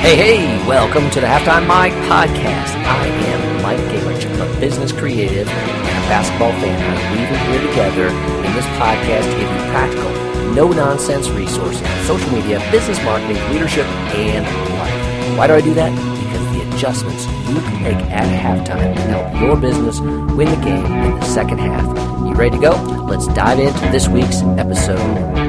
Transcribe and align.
Hey, 0.00 0.16
hey, 0.16 0.66
welcome 0.66 1.10
to 1.10 1.20
the 1.20 1.26
Halftime 1.26 1.66
Mike 1.66 1.92
podcast. 2.08 2.74
I 2.84 3.06
am 3.06 3.62
Mike. 3.62 3.78
I'm 3.78 4.40
a 4.40 4.60
business 4.60 4.92
creative 4.92 5.46
and 5.46 5.70
a 5.70 6.08
basketball 6.08 6.52
fan. 6.52 6.80
I'm 6.80 7.12
weaving 7.12 7.38
here 7.52 7.68
together 7.68 8.08
in 8.08 8.54
this 8.54 8.64
podcast 8.80 9.30
to 9.30 9.38
give 9.38 9.50
you 9.50 9.70
practical, 9.70 10.10
no 10.54 10.72
nonsense 10.72 11.28
resources 11.28 11.82
on 11.82 12.04
social 12.06 12.32
media, 12.32 12.58
business 12.72 13.02
marketing, 13.04 13.36
leadership, 13.52 13.84
and 14.16 14.46
life. 14.78 15.38
Why 15.38 15.46
do 15.46 15.52
I 15.52 15.60
do 15.60 15.74
that? 15.74 15.90
Because 16.24 16.56
the 16.56 16.74
adjustments 16.74 17.26
you 17.50 17.60
can 17.60 17.82
make 17.82 17.98
at 18.10 18.24
halftime 18.24 18.96
can 18.96 19.10
help 19.10 19.40
your 19.40 19.56
business 19.56 20.00
win 20.00 20.48
the 20.48 20.64
game 20.64 20.86
in 20.86 21.20
the 21.20 21.26
second 21.26 21.58
half. 21.58 21.84
You 22.26 22.32
ready 22.32 22.56
to 22.56 22.62
go? 22.62 22.70
Let's 23.06 23.26
dive 23.28 23.58
into 23.58 23.80
this 23.90 24.08
week's 24.08 24.40
episode. 24.56 25.39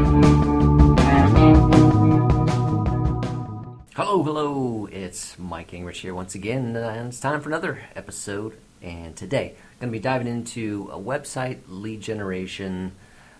Hello, 4.03 4.23
hello. 4.23 4.89
It's 4.91 5.37
Mike 5.37 5.69
Gingrich 5.69 5.97
here 5.97 6.15
once 6.15 6.33
again, 6.33 6.75
and 6.75 7.09
it's 7.09 7.19
time 7.19 7.39
for 7.39 7.49
another 7.49 7.83
episode. 7.95 8.57
And 8.81 9.15
today, 9.15 9.53
I'm 9.73 9.79
going 9.79 9.93
to 9.93 9.99
be 9.99 10.01
diving 10.01 10.25
into 10.25 10.89
a 10.91 10.97
website 10.97 11.59
lead 11.67 12.01
generation 12.01 12.93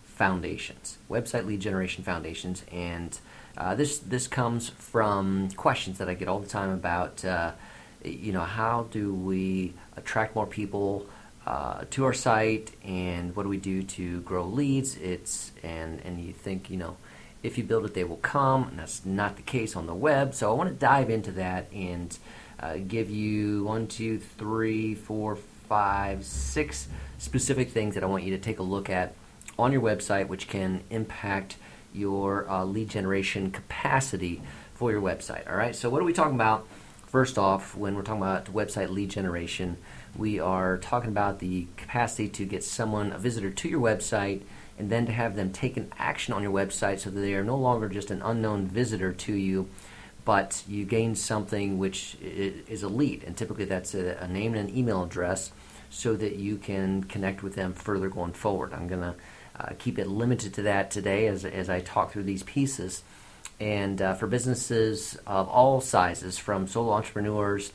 foundations. 0.04 1.00
Website 1.10 1.48
lead 1.48 1.62
generation 1.62 2.04
foundations, 2.04 2.64
and 2.72 3.18
uh, 3.58 3.74
this 3.74 3.98
this 3.98 4.28
comes 4.28 4.70
from 4.70 5.50
questions 5.50 5.98
that 5.98 6.08
I 6.08 6.14
get 6.14 6.28
all 6.28 6.38
the 6.38 6.48
time 6.48 6.70
about, 6.70 7.26
uh, 7.26 7.54
you 8.06 8.32
know, 8.32 8.42
how 8.44 8.86
do 8.92 9.16
we 9.16 9.74
attract 9.98 10.36
more 10.36 10.46
people 10.46 11.08
uh, 11.48 11.86
to 11.90 12.06
our 12.06 12.14
site, 12.14 12.70
and 12.86 13.36
what 13.36 13.44
do 13.44 13.50
we 13.50 13.58
do 13.58 13.82
to 13.82 14.22
grow 14.22 14.46
leads? 14.46 14.96
It's 14.98 15.54
and 15.64 16.02
and 16.06 16.24
you 16.24 16.34
think, 16.34 16.70
you 16.70 16.78
know 16.78 16.98
if 17.44 17.58
you 17.58 17.64
build 17.64 17.86
it, 17.86 17.94
they 17.94 18.04
will 18.04 18.18
come, 18.18 18.68
and 18.68 18.80
that's 18.80 19.06
not 19.06 19.36
the 19.36 19.42
case 19.42 19.76
on 19.76 19.88
the 19.88 19.96
web. 19.96 20.34
So 20.34 20.52
I 20.52 20.54
want 20.54 20.70
to 20.70 20.76
dive 20.76 21.10
into 21.10 21.32
that 21.34 21.72
and 21.74 22.18
uh, 22.60 22.78
give 22.88 23.10
you 23.10 23.64
one, 23.64 23.88
two, 23.88 24.20
three, 24.20 24.94
four, 24.94 25.36
five, 25.36 26.26
six 26.26 26.88
specific 27.18 27.72
things 27.72 27.96
that 27.96 28.04
I 28.04 28.08
want 28.08 28.24
you 28.24 28.36
to 28.36 28.42
take 28.42 28.60
a 28.60 28.64
look 28.64 28.90
at 28.90 29.16
on 29.58 29.72
your 29.72 29.82
website, 29.82 30.28
which 30.28 30.48
can 30.48 30.84
impact 30.90 31.58
your 31.94 32.50
uh, 32.50 32.64
lead 32.64 32.90
generation 32.90 33.52
capacity 33.52 34.42
for 34.74 34.92
your 34.92 35.02
website. 35.02 35.50
All 35.50 35.56
right. 35.56 35.76
So 35.76 35.90
what 35.90 36.02
are 36.02 36.06
we 36.06 36.14
talking 36.14 36.36
about? 36.36 36.68
First 37.08 37.38
off, 37.38 37.76
when 37.76 37.96
we're 37.96 38.04
talking 38.04 38.22
about 38.22 38.46
website 38.46 38.90
lead 38.90 39.10
generation, 39.10 39.78
we 40.16 40.40
are 40.40 40.78
talking 40.78 41.10
about 41.10 41.40
the 41.40 41.68
capacity 41.76 42.30
to 42.30 42.46
get 42.46 42.64
someone, 42.64 43.12
a 43.12 43.18
visitor, 43.18 43.52
to 43.52 43.68
your 43.68 43.82
website 43.82 44.44
and 44.82 44.90
then 44.90 45.06
to 45.06 45.12
have 45.12 45.36
them 45.36 45.52
take 45.52 45.78
an 45.78 45.92
action 46.00 46.34
on 46.34 46.42
your 46.42 46.52
website 46.52 46.98
so 46.98 47.12
that 47.12 47.20
they 47.20 47.36
are 47.36 47.44
no 47.44 47.56
longer 47.56 47.88
just 47.88 48.10
an 48.10 48.20
unknown 48.24 48.66
visitor 48.66 49.14
to 49.14 49.32
you, 49.32 49.70
but 50.26 50.64
you 50.68 50.86
gain 50.86 51.14
something 51.14 51.78
which 51.78 52.18
is 52.20 52.82
a 52.82 52.88
lead. 52.90 53.24
And 53.24 53.38
typically 53.38 53.66
that's 53.66 53.94
a, 53.94 54.18
a 54.20 54.28
name 54.28 54.56
and 54.56 54.68
an 54.68 54.76
email 54.76 55.04
address 55.04 55.52
so 55.92 56.16
that 56.16 56.38
you 56.38 56.58
can 56.58 57.04
connect 57.04 57.44
with 57.44 57.54
them 57.54 57.74
further 57.74 58.10
going 58.10 58.34
forward. 58.34 58.74
I'm 58.74 58.88
going 58.88 59.02
to 59.02 59.14
uh, 59.60 59.74
keep 59.78 60.00
it 60.00 60.08
limited 60.08 60.56
to 60.56 60.64
that 60.64 60.90
today 60.90 61.28
as, 61.28 61.46
as 61.46 61.70
I 61.70 61.82
talk 61.82 62.12
through 62.12 62.24
these 62.24 62.42
pieces. 62.42 63.04
And 63.60 64.02
uh, 64.02 64.16
for 64.16 64.26
businesses 64.26 65.16
of 65.28 65.48
all 65.48 65.80
sizes, 65.80 66.40
from 66.40 66.66
solo 66.66 66.94
entrepreneurs 66.94 67.72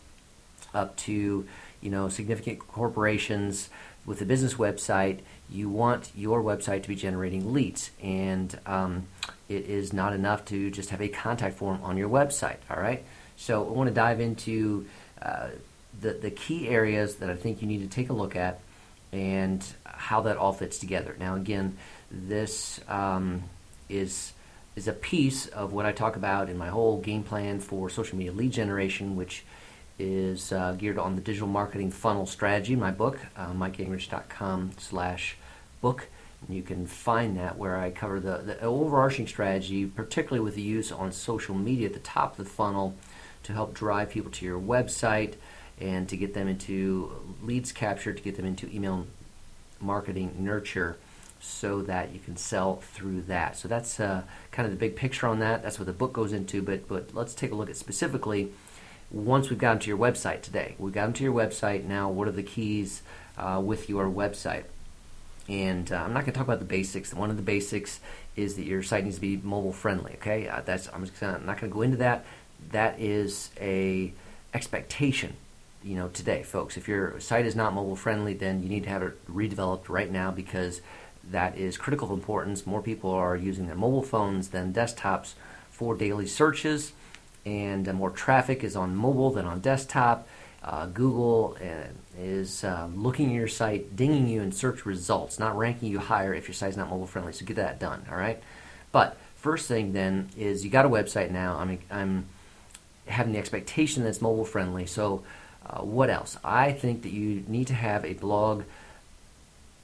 up 0.75 0.97
to 0.97 1.47
you 1.81 1.91
know 1.91 2.09
significant 2.09 2.59
corporations 2.59 3.71
with 4.05 4.21
a 4.21 4.25
business 4.25 4.55
website, 4.55 5.21
you 5.50 5.69
want 5.69 6.11
your 6.16 6.42
website 6.42 6.83
to 6.83 6.89
be 6.89 6.97
generating 6.97 7.52
leads, 7.52 7.91
and 8.02 8.58
um, 8.66 9.06
it 9.48 9.66
is 9.66 9.92
not 9.92 10.12
enough 10.12 10.44
to 10.47 10.70
just 10.70 10.91
have 10.91 11.00
a 11.00 11.08
contact 11.08 11.56
form 11.56 11.80
on 11.83 11.97
your 11.97 12.08
website. 12.08 12.58
All 12.70 12.80
right, 12.80 13.05
so 13.36 13.66
I 13.66 13.71
want 13.71 13.88
to 13.88 13.94
dive 13.94 14.21
into 14.21 14.87
uh, 15.22 15.48
the 16.00 16.12
the 16.12 16.31
key 16.31 16.69
areas 16.69 17.16
that 17.16 17.31
I 17.31 17.37
think 17.37 17.62
you 17.62 17.69
need 17.69 17.82
to 17.82 17.88
take 17.88 18.10
a 18.10 18.12
look 18.12 18.37
at, 18.37 18.60
and 19.12 19.65
how 19.84 20.22
that 20.22 20.37
all 20.37 20.53
fits 20.53 20.78
together. 20.78 21.16
Now, 21.19 21.37
again, 21.37 21.76
this 22.10 22.81
um, 22.88 23.44
is 23.88 24.32
is 24.75 24.88
a 24.88 24.92
piece 24.92 25.47
of 25.47 25.72
what 25.72 25.87
I 25.87 25.92
talk 25.92 26.16
about 26.16 26.50
in 26.50 26.59
my 26.59 26.69
whole 26.69 27.00
game 27.00 27.22
plan 27.22 27.60
for 27.60 27.88
social 27.88 28.19
media 28.19 28.32
lead 28.32 28.53
generation, 28.53 29.16
which 29.16 29.44
is 29.99 30.53
uh, 30.53 30.73
geared 30.73 30.99
on 30.99 31.15
the 31.15 31.23
digital 31.23 31.49
marketing 31.49 31.91
funnel 31.91 32.27
strategy. 32.27 32.77
My 32.77 32.91
book, 32.91 33.19
uh, 33.37 33.53
MikeGingrich.com 33.53 34.73
slash 34.79 35.37
book. 35.81 36.09
You 36.49 36.62
can 36.62 36.87
find 36.87 37.37
that 37.39 37.57
where 37.57 37.77
I 37.77 37.91
cover 37.91 38.21
the, 38.21 38.39
the 38.39 38.61
overarching 38.61 39.27
strategy, 39.27 39.87
particularly 39.87 40.45
with 40.45 40.55
the 40.55 40.62
use 40.62 40.93
on 40.93 41.11
social 41.12 41.55
media 41.55 41.89
at 41.89 41.95
the 41.95 42.01
top 42.01 42.39
of 42.39 42.45
the 42.45 42.51
funnel 42.51 42.95
to 43.43 43.53
help 43.53 43.75
drive 43.75 44.11
people 44.11 44.31
to 44.33 44.45
your 44.45 44.61
website 44.61 45.34
and 45.81 46.09
to 46.09 46.17
get 46.17 46.34
them 46.34 46.49
into 46.49 47.37
leads 47.43 47.73
capture, 47.73 48.13
to 48.13 48.23
get 48.23 48.37
them 48.37 48.47
into 48.47 48.69
email 48.75 49.07
marketing 49.81 50.34
nurture 50.39 50.97
so 51.41 51.83
that 51.83 52.13
you 52.13 52.21
can 52.21 52.37
sell 52.37 52.77
through 52.77 53.23
that. 53.23 53.57
So 53.57 53.69
that's 53.69 54.01
uh, 54.01 54.23
kind 54.51 54.67
of 54.67 54.73
the 54.73 54.78
big 54.78 54.97
picture 54.97 55.27
on 55.27 55.39
that. 55.41 55.63
That's 55.63 55.78
what 55.78 55.87
the 55.87 55.93
book 55.93 56.13
goes 56.13 56.33
into. 56.33 56.63
But 56.63 56.89
but 56.89 57.15
let's 57.15 57.34
take 57.34 57.53
a 57.53 57.55
look 57.55 57.71
at 57.71 57.77
specifically 57.77 58.53
once 59.11 59.50
we've 59.50 59.59
gotten 59.59 59.78
to 59.81 59.89
your 59.89 59.99
website 59.99 60.43
today. 60.43 60.75
We've 60.78 60.93
gotten 60.93 61.12
to 61.15 61.25
your 61.25 61.33
website 61.33 61.84
now. 61.84 62.11
What 62.11 62.28
are 62.28 62.33
the 62.33 62.43
keys 62.43 63.03
uh, 63.39 63.61
with 63.65 63.89
your 63.89 64.06
website? 64.06 64.65
And 65.49 65.93
uh, 65.93 65.97
I'm 65.97 66.12
not 66.12 66.21
going 66.21 66.33
to 66.33 66.39
talk 66.39 66.47
about 66.47 66.59
the 66.59 66.65
basics. 66.65 67.15
One 67.15 67.31
of 67.31 67.37
the 67.37 67.43
basics 67.43 68.00
is 68.34 68.56
that 68.56 68.65
your 68.65 68.83
site 68.83 69.05
needs 69.05 69.16
to 69.16 69.21
be 69.21 69.37
mobile 69.37 69.72
friendly. 69.72 70.15
Okay, 70.15 70.49
uh, 70.49 70.61
that's 70.62 70.89
I'm, 70.93 71.09
gonna, 71.21 71.34
I'm 71.34 71.47
not 71.47 71.61
going 71.61 71.71
to 71.71 71.75
go 71.75 71.83
into 71.83 71.97
that. 71.99 72.25
That 72.72 72.99
is 72.99 73.50
a 73.61 74.12
expectation. 74.53 75.37
You 75.84 75.95
know, 75.95 76.09
today, 76.09 76.43
folks, 76.43 76.77
if 76.77 76.89
your 76.89 77.21
site 77.21 77.47
is 77.47 77.55
not 77.55 77.72
mobile 77.72 77.95
friendly, 77.95 78.34
then 78.34 78.62
you 78.62 78.69
need 78.69 78.83
to 78.84 78.89
have 78.89 79.03
it 79.03 79.25
redeveloped 79.33 79.89
right 79.89 80.11
now 80.11 80.33
because 80.33 80.81
that 81.31 81.56
is 81.56 81.78
critical 81.78 82.12
importance. 82.12 82.66
More 82.66 82.83
people 82.83 83.11
are 83.11 83.37
using 83.37 83.66
their 83.66 83.77
mobile 83.77 84.03
phones 84.03 84.49
than 84.49 84.72
desktops 84.72 85.34
for 85.71 85.95
daily 85.95 86.27
searches 86.27 86.93
and 87.47 87.89
uh, 87.89 87.93
more 87.93 88.11
traffic 88.11 88.62
is 88.65 88.77
on 88.77 88.95
mobile 88.95 89.31
than 89.31 89.47
on 89.47 89.61
desktop. 89.61 90.29
Uh, 90.62 90.87
Google 90.87 91.57
uh, 91.62 91.89
is 92.19 92.65
um, 92.65 93.03
looking 93.03 93.29
at 93.29 93.34
your 93.34 93.49
site, 93.49 93.95
dinging 93.95 94.27
you 94.27 94.43
in 94.43 94.51
search 94.51 94.84
results, 94.84 95.39
not 95.39 95.57
ranking 95.57 95.89
you 95.89 96.01
higher 96.01 96.34
if 96.34 96.49
your 96.49 96.55
site's 96.55 96.77
not 96.77 96.91
mobile 96.91 97.07
friendly. 97.07 97.33
So 97.33 97.47
get 97.47 97.57
that 97.57 97.79
done, 97.79 98.05
all 98.11 98.17
right? 98.17 98.43
But 98.91 99.17
first 99.37 99.69
thing 99.69 99.93
then 99.93 100.29
is 100.37 100.65
you 100.65 100.71
got 100.71 100.84
a 100.84 100.89
website 100.89 101.31
now. 101.31 101.57
I'm, 101.57 101.79
I'm 101.89 102.27
having 103.07 103.33
the 103.33 103.39
expectation 103.39 104.03
that 104.03 104.09
it's 104.09 104.21
mobile 104.21 104.45
friendly. 104.45 104.87
So 104.87 105.23
uh, 105.65 105.83
what 105.83 106.11
else? 106.11 106.37
I 106.43 106.73
think 106.73 107.03
that 107.03 107.13
you 107.13 107.45
need 107.47 107.69
to 107.69 107.75
have 107.75 108.05
a 108.05 108.15
blog 108.15 108.65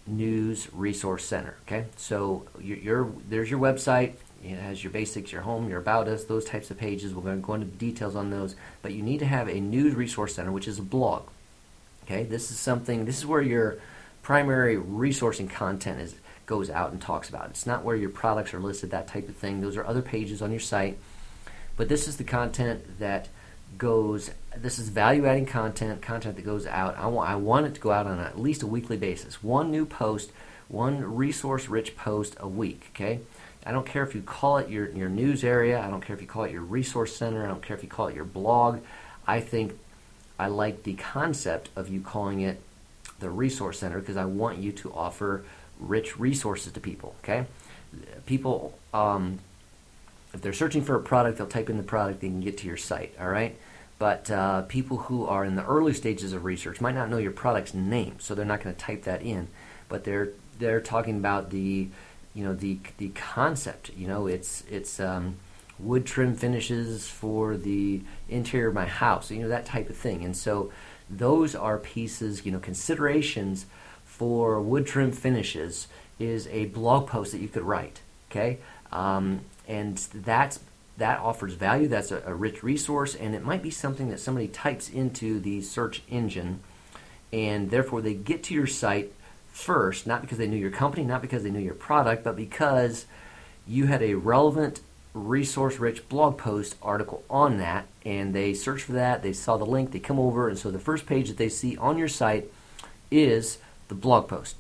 news 0.05 0.69
resource 0.73 1.25
center. 1.25 1.55
Okay, 1.67 1.85
so 1.97 2.45
your 2.61 3.09
there's 3.29 3.51
your 3.51 3.61
website. 3.61 4.15
It 4.43 4.59
has 4.59 4.83
your 4.83 4.93
basics, 4.93 5.31
your 5.31 5.43
home, 5.43 5.69
your 5.69 5.79
about 5.79 6.09
us, 6.09 6.25
those 6.25 6.45
types 6.45 6.71
of 6.71 6.79
pages. 6.79 7.15
We're 7.15 7.23
going 7.23 7.41
to 7.41 7.47
go 7.47 7.55
into 7.55 7.67
details 7.67 8.17
on 8.17 8.31
those. 8.31 8.57
But 8.83 8.93
you 8.93 9.03
need 9.03 9.19
to 9.19 9.27
have 9.27 9.49
a 9.49 9.61
news 9.61 9.95
resource 9.95 10.35
center, 10.35 10.51
which 10.51 10.67
is 10.67 10.79
a 10.79 10.83
blog. 10.83 11.29
Okay, 12.05 12.25
this 12.25 12.51
is 12.51 12.59
something. 12.59 13.05
This 13.05 13.19
is 13.19 13.27
where 13.27 13.43
your 13.43 13.79
primary 14.23 14.77
resourcing 14.77 15.49
content 15.49 16.01
is 16.01 16.17
goes 16.47 16.69
out 16.69 16.91
and 16.91 17.01
talks 17.01 17.29
about. 17.29 17.51
It's 17.51 17.67
not 17.67 17.85
where 17.85 17.97
your 17.97 18.11
products 18.11 18.53
are 18.53 18.61
listed, 18.61 18.91
that 18.91 19.07
type 19.07 19.29
of 19.29 19.37
thing. 19.37 19.61
Those 19.61 19.77
are 19.77 19.87
other 19.87 20.03
pages 20.03 20.43
on 20.43 20.51
your 20.51 20.61
site. 20.61 20.99
But 21.77 21.89
this 21.89 22.09
is 22.09 22.17
the 22.17 22.25
content 22.25 22.99
that 22.99 23.29
goes. 23.79 24.33
This 24.57 24.79
is 24.79 24.89
value-adding 24.89 25.47
content, 25.47 26.03
content 26.03 26.37
that 26.37 26.45
goes 26.45 26.67
out. 26.67 26.99
I 26.99 27.07
want. 27.07 27.31
I 27.31 27.37
want 27.37 27.67
it 27.67 27.75
to 27.77 27.81
go 27.81 27.93
out 27.93 28.07
on 28.07 28.19
at 28.19 28.41
least 28.41 28.63
a 28.63 28.67
weekly 28.67 28.97
basis. 28.97 29.43
One 29.43 29.71
new 29.71 29.87
post, 29.87 30.33
one 30.69 31.15
resource-rich 31.15 31.97
post 31.97 32.37
a 32.41 32.49
week. 32.49 32.91
Okay. 32.95 33.21
I 33.65 33.73
don't 33.73 33.87
care 33.87 34.03
if 34.03 34.15
you 34.15 34.23
call 34.23 34.59
it 34.59 34.69
your, 34.69 34.91
your 34.91 35.09
news 35.09 35.45
area. 35.45 35.81
I 35.81 35.89
don't 35.89 36.01
care 36.01 36.17
if 36.17 36.23
you 36.23 36.29
call 36.29 36.45
it 36.45 36.53
your 36.53 36.63
resource 36.63 37.15
center. 37.15 37.45
I 37.45 37.49
don't 37.49 37.63
care 37.63 37.77
if 37.77 37.83
you 37.83 37.89
call 37.89 38.09
it 38.09 38.15
your 38.15 38.25
blog. 38.25 38.81
I 39.27 39.41
think 39.41 39.79
I 40.39 40.49
like 40.49 40.83
the 40.83 40.95
concept 40.95 41.71
of 41.77 41.89
you 41.89 42.01
calling 42.01 42.41
it 42.41 42.61
the 43.21 43.31
resource 43.31 43.79
center 43.79 44.01
because 44.01 44.17
I 44.17 44.25
want 44.25 44.59
you 44.59 44.73
to 44.73 44.93
offer 44.93 45.45
rich 45.79 46.19
resources 46.19 46.73
to 46.73 46.81
people. 46.81 47.15
Okay, 47.23 47.47
people, 48.27 48.77
um, 48.93 49.39
if 50.35 50.41
they're 50.43 50.53
searching 50.53 50.83
for 50.83 50.97
a 50.97 51.01
product, 51.01 51.39
they'll 51.39 51.47
type 51.47 51.71
in 51.71 51.77
the 51.77 51.83
product. 51.83 52.21
They 52.21 52.29
can 52.29 52.41
get 52.41 52.59
to 52.59 52.67
your 52.67 52.77
site. 52.77 53.15
All 53.21 53.29
right. 53.29 53.57
But 53.99 54.29
uh, 54.33 54.63
people 54.63 54.97
who 54.97 55.27
are 55.27 55.45
in 55.45 55.55
the 55.55 55.65
early 55.65 55.95
stages 55.95 56.33
of 56.33 56.45
research 56.45 56.81
might 56.81 56.97
not 56.97 57.09
know 57.09 57.19
your 57.19 57.31
product's 57.31 57.73
name, 57.73 58.17
so 58.19 58.35
they're 58.35 58.45
not 58.45 58.61
going 58.61 58.75
to 58.75 58.81
type 58.81 59.05
that 59.05 59.23
in. 59.23 59.47
But 59.89 60.03
they're 60.03 60.31
they're 60.59 60.81
talking 60.81 61.17
about 61.17 61.51
the 61.51 61.89
you 62.35 62.45
know 62.45 62.55
the 62.55 62.79
the 62.99 63.09
concept. 63.11 63.91
You 63.97 64.09
know, 64.09 64.27
it's 64.27 64.65
it's 64.71 65.01
um, 65.01 65.37
wood 65.79 66.07
trim 66.07 66.35
finishes 66.35 67.09
for 67.09 67.57
the 67.57 68.03
interior 68.29 68.69
of 68.69 68.75
my 68.75 68.87
house. 68.87 69.31
You 69.31 69.43
know 69.43 69.49
that 69.49 69.67
type 69.67 69.91
of 69.91 69.97
thing. 69.97 70.25
And 70.25 70.37
so 70.37 70.73
those 71.11 71.55
are 71.55 71.79
pieces. 71.79 72.47
You 72.47 72.53
know, 72.53 72.59
considerations 72.59 73.67
for 74.05 74.61
wood 74.61 74.87
trim 74.87 75.13
finishes 75.13 75.89
is 76.19 76.47
a 76.49 76.67
blog 76.67 77.09
post 77.09 77.33
that 77.33 77.41
you 77.41 77.49
could 77.49 77.63
write. 77.63 78.01
Okay, 78.31 78.59
um, 78.91 79.41
and 79.69 79.97
that's 80.15 80.61
that 80.97 81.21
offers 81.21 81.55
value. 81.55 81.89
That's 81.89 82.11
a, 82.11 82.23
a 82.25 82.35
rich 82.35 82.63
resource, 82.63 83.15
and 83.15 83.35
it 83.35 83.45
might 83.45 83.63
be 83.63 83.71
something 83.71 84.09
that 84.09 84.21
somebody 84.21 84.49
types 84.49 84.89
into 84.89 85.39
the 85.39 85.61
search 85.61 86.03
engine, 86.09 86.61
and 87.33 87.71
therefore 87.71 88.01
they 88.01 88.15
get 88.15 88.43
to 88.45 88.55
your 88.55 88.67
site 88.67 89.13
first, 89.53 90.07
not 90.07 90.23
because 90.23 90.39
they 90.39 90.49
knew 90.49 90.57
your 90.57 90.71
company, 90.71 91.05
not 91.05 91.23
because 91.23 91.43
they 91.43 91.51
knew 91.51 91.61
your 91.61 91.75
product, 91.75 92.25
but 92.25 92.35
because 92.35 93.07
you 93.67 93.87
had 93.87 94.03
a 94.03 94.15
relevant, 94.15 94.81
resource 95.15 95.79
rich 95.79 96.09
blog 96.09 96.39
post 96.39 96.75
article 96.83 97.23
on 97.29 97.59
that, 97.59 97.87
and 98.05 98.35
they 98.35 98.55
search 98.55 98.83
for 98.83 98.93
that, 98.93 99.23
they 99.23 99.33
saw 99.33 99.57
the 99.57 99.67
link, 99.67 99.93
they 99.93 100.01
come 100.01 100.19
over, 100.19 100.49
and 100.49 100.59
so 100.59 100.71
the 100.71 100.79
first 100.79 101.07
page 101.07 101.29
that 101.29 101.37
they 101.37 101.49
see 101.49 101.77
on 101.77 101.99
your 101.99 102.09
site 102.09 102.51
is 103.11 103.59
the 103.89 103.95
blog 103.95 104.27
post. 104.27 104.57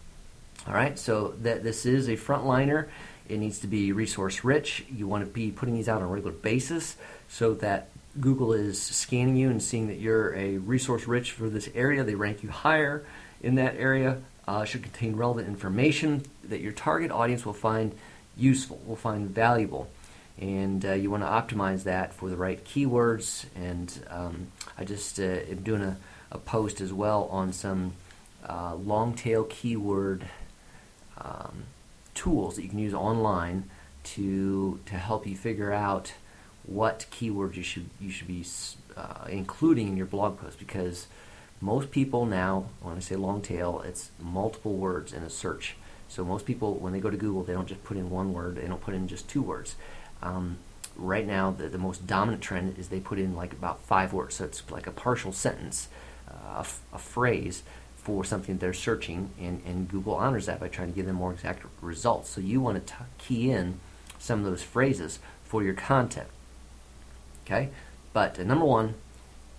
All 0.66 0.74
right, 0.74 0.96
so 0.98 1.34
that 1.42 1.64
this 1.64 1.84
is 1.84 2.08
a 2.08 2.16
frontliner. 2.16 2.88
It 3.28 3.38
needs 3.38 3.58
to 3.60 3.66
be 3.66 3.92
resource 3.92 4.44
rich. 4.44 4.84
You 4.94 5.08
want 5.08 5.24
to 5.24 5.30
be 5.30 5.50
putting 5.50 5.74
these 5.74 5.88
out 5.88 6.02
on 6.02 6.02
a 6.02 6.06
regular 6.06 6.32
basis 6.32 6.96
so 7.28 7.54
that 7.54 7.88
Google 8.20 8.52
is 8.52 8.80
scanning 8.80 9.36
you 9.36 9.48
and 9.48 9.62
seeing 9.62 9.88
that 9.88 9.98
you're 9.98 10.34
a 10.34 10.58
resource 10.58 11.08
rich 11.08 11.32
for 11.32 11.48
this 11.48 11.68
area. 11.74 12.04
They 12.04 12.14
rank 12.14 12.42
you 12.42 12.50
higher 12.50 13.04
in 13.42 13.54
that 13.56 13.74
area. 13.76 14.18
Uh, 14.46 14.64
should 14.64 14.82
contain 14.82 15.14
relevant 15.14 15.46
information 15.46 16.24
that 16.42 16.60
your 16.60 16.72
target 16.72 17.10
audience 17.10 17.46
will 17.46 17.52
find 17.52 17.94
useful, 18.36 18.80
will 18.86 18.96
find 18.96 19.30
valuable. 19.30 19.88
And 20.38 20.84
uh, 20.84 20.92
you 20.94 21.10
want 21.10 21.22
to 21.22 21.28
optimize 21.28 21.84
that 21.84 22.12
for 22.12 22.28
the 22.28 22.36
right 22.36 22.64
keywords. 22.64 23.46
And 23.54 24.04
um, 24.10 24.48
I 24.76 24.84
just 24.84 25.20
uh, 25.20 25.22
am 25.22 25.62
doing 25.62 25.82
a, 25.82 25.96
a, 26.32 26.38
post 26.38 26.80
as 26.80 26.92
well 26.92 27.28
on 27.30 27.52
some 27.52 27.92
uh, 28.48 28.74
long 28.74 29.14
tail 29.14 29.44
keyword 29.44 30.26
um, 31.18 31.64
tools 32.14 32.56
that 32.56 32.62
you 32.62 32.68
can 32.68 32.78
use 32.78 32.94
online 32.94 33.70
to 34.04 34.80
to 34.86 34.96
help 34.96 35.26
you 35.26 35.36
figure 35.36 35.72
out 35.72 36.14
what 36.64 37.06
keywords 37.10 37.54
you 37.54 37.62
should 37.62 37.88
you 38.00 38.10
should 38.10 38.26
be 38.26 38.44
uh, 38.96 39.26
including 39.28 39.88
in 39.88 39.96
your 39.96 40.06
blog 40.06 40.38
post 40.38 40.58
because 40.58 41.06
most 41.62 41.90
people 41.90 42.26
now 42.26 42.66
when 42.82 42.96
I 42.96 43.00
say 43.00 43.16
long 43.16 43.40
tail 43.40 43.82
it's 43.86 44.10
multiple 44.20 44.74
words 44.74 45.14
in 45.14 45.22
a 45.22 45.30
search 45.30 45.76
so 46.08 46.24
most 46.24 46.44
people 46.44 46.74
when 46.74 46.92
they 46.92 47.00
go 47.00 47.08
to 47.08 47.16
Google 47.16 47.42
they 47.42 47.54
don't 47.54 47.68
just 47.68 47.82
put 47.84 47.96
in 47.96 48.10
one 48.10 48.34
word 48.34 48.56
they 48.56 48.66
don't 48.66 48.82
put 48.82 48.92
in 48.92 49.08
just 49.08 49.28
two 49.28 49.40
words 49.42 49.76
um, 50.22 50.58
right 50.96 51.26
now 51.26 51.50
the, 51.50 51.68
the 51.68 51.78
most 51.78 52.06
dominant 52.06 52.42
trend 52.42 52.78
is 52.78 52.88
they 52.88 53.00
put 53.00 53.18
in 53.18 53.34
like 53.34 53.54
about 53.54 53.80
five 53.82 54.12
words 54.12 54.34
so 54.34 54.44
it's 54.44 54.70
like 54.70 54.86
a 54.86 54.90
partial 54.90 55.32
sentence 55.32 55.88
uh, 56.28 56.56
a, 56.56 56.60
f- 56.60 56.82
a 56.92 56.98
phrase 56.98 57.62
for 58.02 58.24
something 58.24 58.58
they're 58.58 58.72
searching, 58.72 59.30
and, 59.40 59.62
and 59.64 59.88
Google 59.88 60.14
honors 60.14 60.46
that 60.46 60.58
by 60.58 60.68
trying 60.68 60.88
to 60.88 60.94
give 60.94 61.06
them 61.06 61.16
more 61.16 61.32
exact 61.32 61.64
results. 61.80 62.30
So 62.30 62.40
you 62.40 62.60
want 62.60 62.84
to 62.84 62.94
key 63.18 63.50
in 63.50 63.78
some 64.18 64.40
of 64.40 64.44
those 64.44 64.62
phrases 64.62 65.20
for 65.44 65.62
your 65.62 65.74
content. 65.74 66.26
Okay, 67.46 67.68
but 68.12 68.38
uh, 68.38 68.42
number 68.42 68.64
one, 68.64 68.94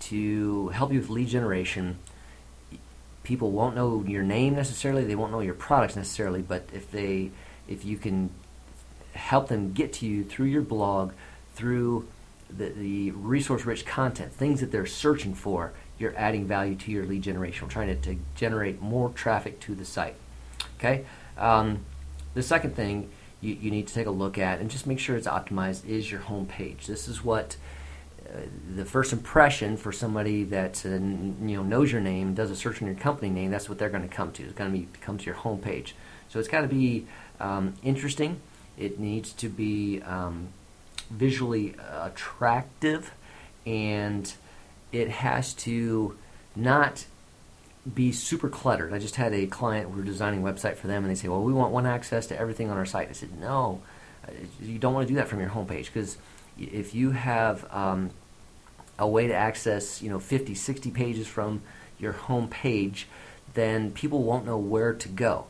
to 0.10 0.70
help 0.70 0.92
you 0.92 1.00
with 1.00 1.10
lead 1.10 1.28
generation, 1.28 1.98
people 3.24 3.52
won't 3.52 3.76
know 3.76 4.04
your 4.08 4.24
name 4.24 4.56
necessarily, 4.56 5.04
they 5.04 5.16
won't 5.16 5.32
know 5.32 5.40
your 5.40 5.54
products 5.54 5.96
necessarily, 5.96 6.42
but 6.42 6.68
if 6.74 6.92
they, 6.92 7.32
if 7.68 7.86
you 7.86 7.98
can 7.98 8.30
help 9.14 9.48
them 9.48 9.72
get 9.72 9.94
to 9.94 10.06
you 10.06 10.24
through 10.24 10.48
your 10.48 10.62
blog, 10.62 11.14
through 11.56 12.08
the, 12.50 12.70
the 12.70 13.12
resource-rich 13.12 13.86
content, 13.86 14.34
things 14.34 14.60
that 14.60 14.72
they're 14.72 14.86
searching 14.86 15.34
for, 15.34 15.72
you're 15.98 16.16
adding 16.18 16.46
value 16.46 16.76
to 16.76 16.92
your 16.92 17.06
lead 17.06 17.22
generation. 17.22 17.68
We're 17.68 17.72
trying 17.72 17.88
to, 17.88 17.96
to 17.96 18.20
generate 18.36 18.82
more 18.82 19.10
traffic 19.10 19.60
to 19.62 19.76
the 19.76 19.86
site. 19.86 20.16
Okay. 20.78 21.06
Um, 21.38 21.86
the 22.34 22.44
second 22.44 22.76
thing 22.76 23.10
you, 23.42 23.54
you 23.54 23.72
need 23.72 23.88
to 23.88 23.94
take 23.94 24.08
a 24.08 24.12
look 24.12 24.38
at 24.38 24.60
and 24.60 24.70
just 24.70 24.86
make 24.86 25.00
sure 25.00 25.16
it's 25.16 25.28
optimized 25.28 25.88
is 25.88 26.12
your 26.12 26.22
home 26.22 26.46
page. 26.46 26.88
This 26.88 27.08
is 27.08 27.24
what 27.24 27.56
the 28.76 28.86
first 28.86 29.14
impression 29.14 29.78
for 29.78 29.92
somebody 29.92 30.44
that 30.46 30.86
uh, 30.86 30.90
you 30.90 31.58
know 31.58 31.64
knows 31.64 31.92
your 31.92 32.02
name, 32.02 32.34
does 32.34 32.52
a 32.52 32.56
search 32.56 32.82
on 32.82 32.88
your 32.88 32.98
company 32.98 33.30
name. 33.30 33.52
That's 33.52 33.70
what 33.70 33.78
they're 33.78 33.90
going 33.90 34.08
to 34.08 34.14
come 34.14 34.32
to. 34.34 34.44
It's 34.44 34.54
going 34.54 34.72
to 34.72 34.78
be 34.78 34.88
come 35.02 35.18
to 35.18 35.26
your 35.26 35.36
homepage. 35.36 35.94
So 36.30 36.40
it's 36.40 36.48
got 36.48 36.62
to 36.62 36.68
be 36.68 37.06
um, 37.40 37.76
interesting. 37.84 38.42
It 38.78 39.00
needs 39.00 39.34
to 39.34 39.50
be 39.50 40.02
um, 40.02 40.50
visually 41.12 41.76
attractive 42.02 43.12
and 43.66 44.34
it 44.92 45.10
has 45.10 45.54
to 45.54 46.18
not 46.56 47.06
be 47.94 48.12
super 48.12 48.50
cluttered. 48.50 48.94
I 48.94 49.00
just 49.00 49.16
had 49.16 49.34
a 49.34 49.46
client, 49.46 49.90
we 49.90 49.98
were 49.98 50.04
designing 50.04 50.46
a 50.46 50.52
website 50.52 50.78
for 50.78 50.88
them, 50.88 51.04
and 51.04 51.12
they 51.12 51.20
say, 51.20 51.28
well, 51.28 51.42
we 51.42 51.52
want 51.52 51.74
one 51.74 51.86
access 51.86 52.28
to 52.28 52.40
everything 52.40 52.70
on 52.70 52.78
our 52.78 52.86
site. 52.86 53.10
I 53.10 53.12
said, 53.12 53.38
no, 53.40 53.82
uh, 54.26 54.32
you 54.62 54.80
don't 54.80 54.94
want 54.94 55.08
to 55.08 55.14
do 55.14 55.18
that 55.18 55.28
from 55.28 55.40
your 55.40 55.50
homepage 55.50 55.86
because 55.86 56.18
if 56.58 56.94
you 56.94 57.12
have 57.12 57.72
um, 57.72 58.12
a 59.00 59.08
way 59.08 59.28
to 59.28 59.34
access, 59.34 60.02
you 60.02 60.10
know, 60.10 60.20
50, 60.20 60.56
60 60.56 60.92
pages 60.92 61.28
from 61.28 61.62
your 62.00 62.14
home 62.14 62.48
page, 62.48 63.08
then 63.54 63.92
people 63.92 64.24
won't 64.24 64.46
know 64.46 64.58
where 64.58 64.94
to 64.94 65.10
go. 65.10 65.46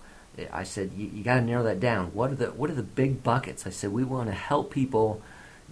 I 0.51 0.63
said, 0.63 0.91
you, 0.95 1.09
you 1.13 1.23
got 1.23 1.35
to 1.35 1.41
narrow 1.41 1.63
that 1.63 1.79
down. 1.79 2.07
What 2.07 2.31
are 2.31 2.35
the 2.35 2.47
what 2.47 2.69
are 2.69 2.75
the 2.75 2.81
big 2.81 3.23
buckets? 3.23 3.67
I 3.67 3.69
said, 3.69 3.91
we 3.91 4.03
want 4.03 4.29
to 4.29 4.35
help 4.35 4.71
people 4.71 5.21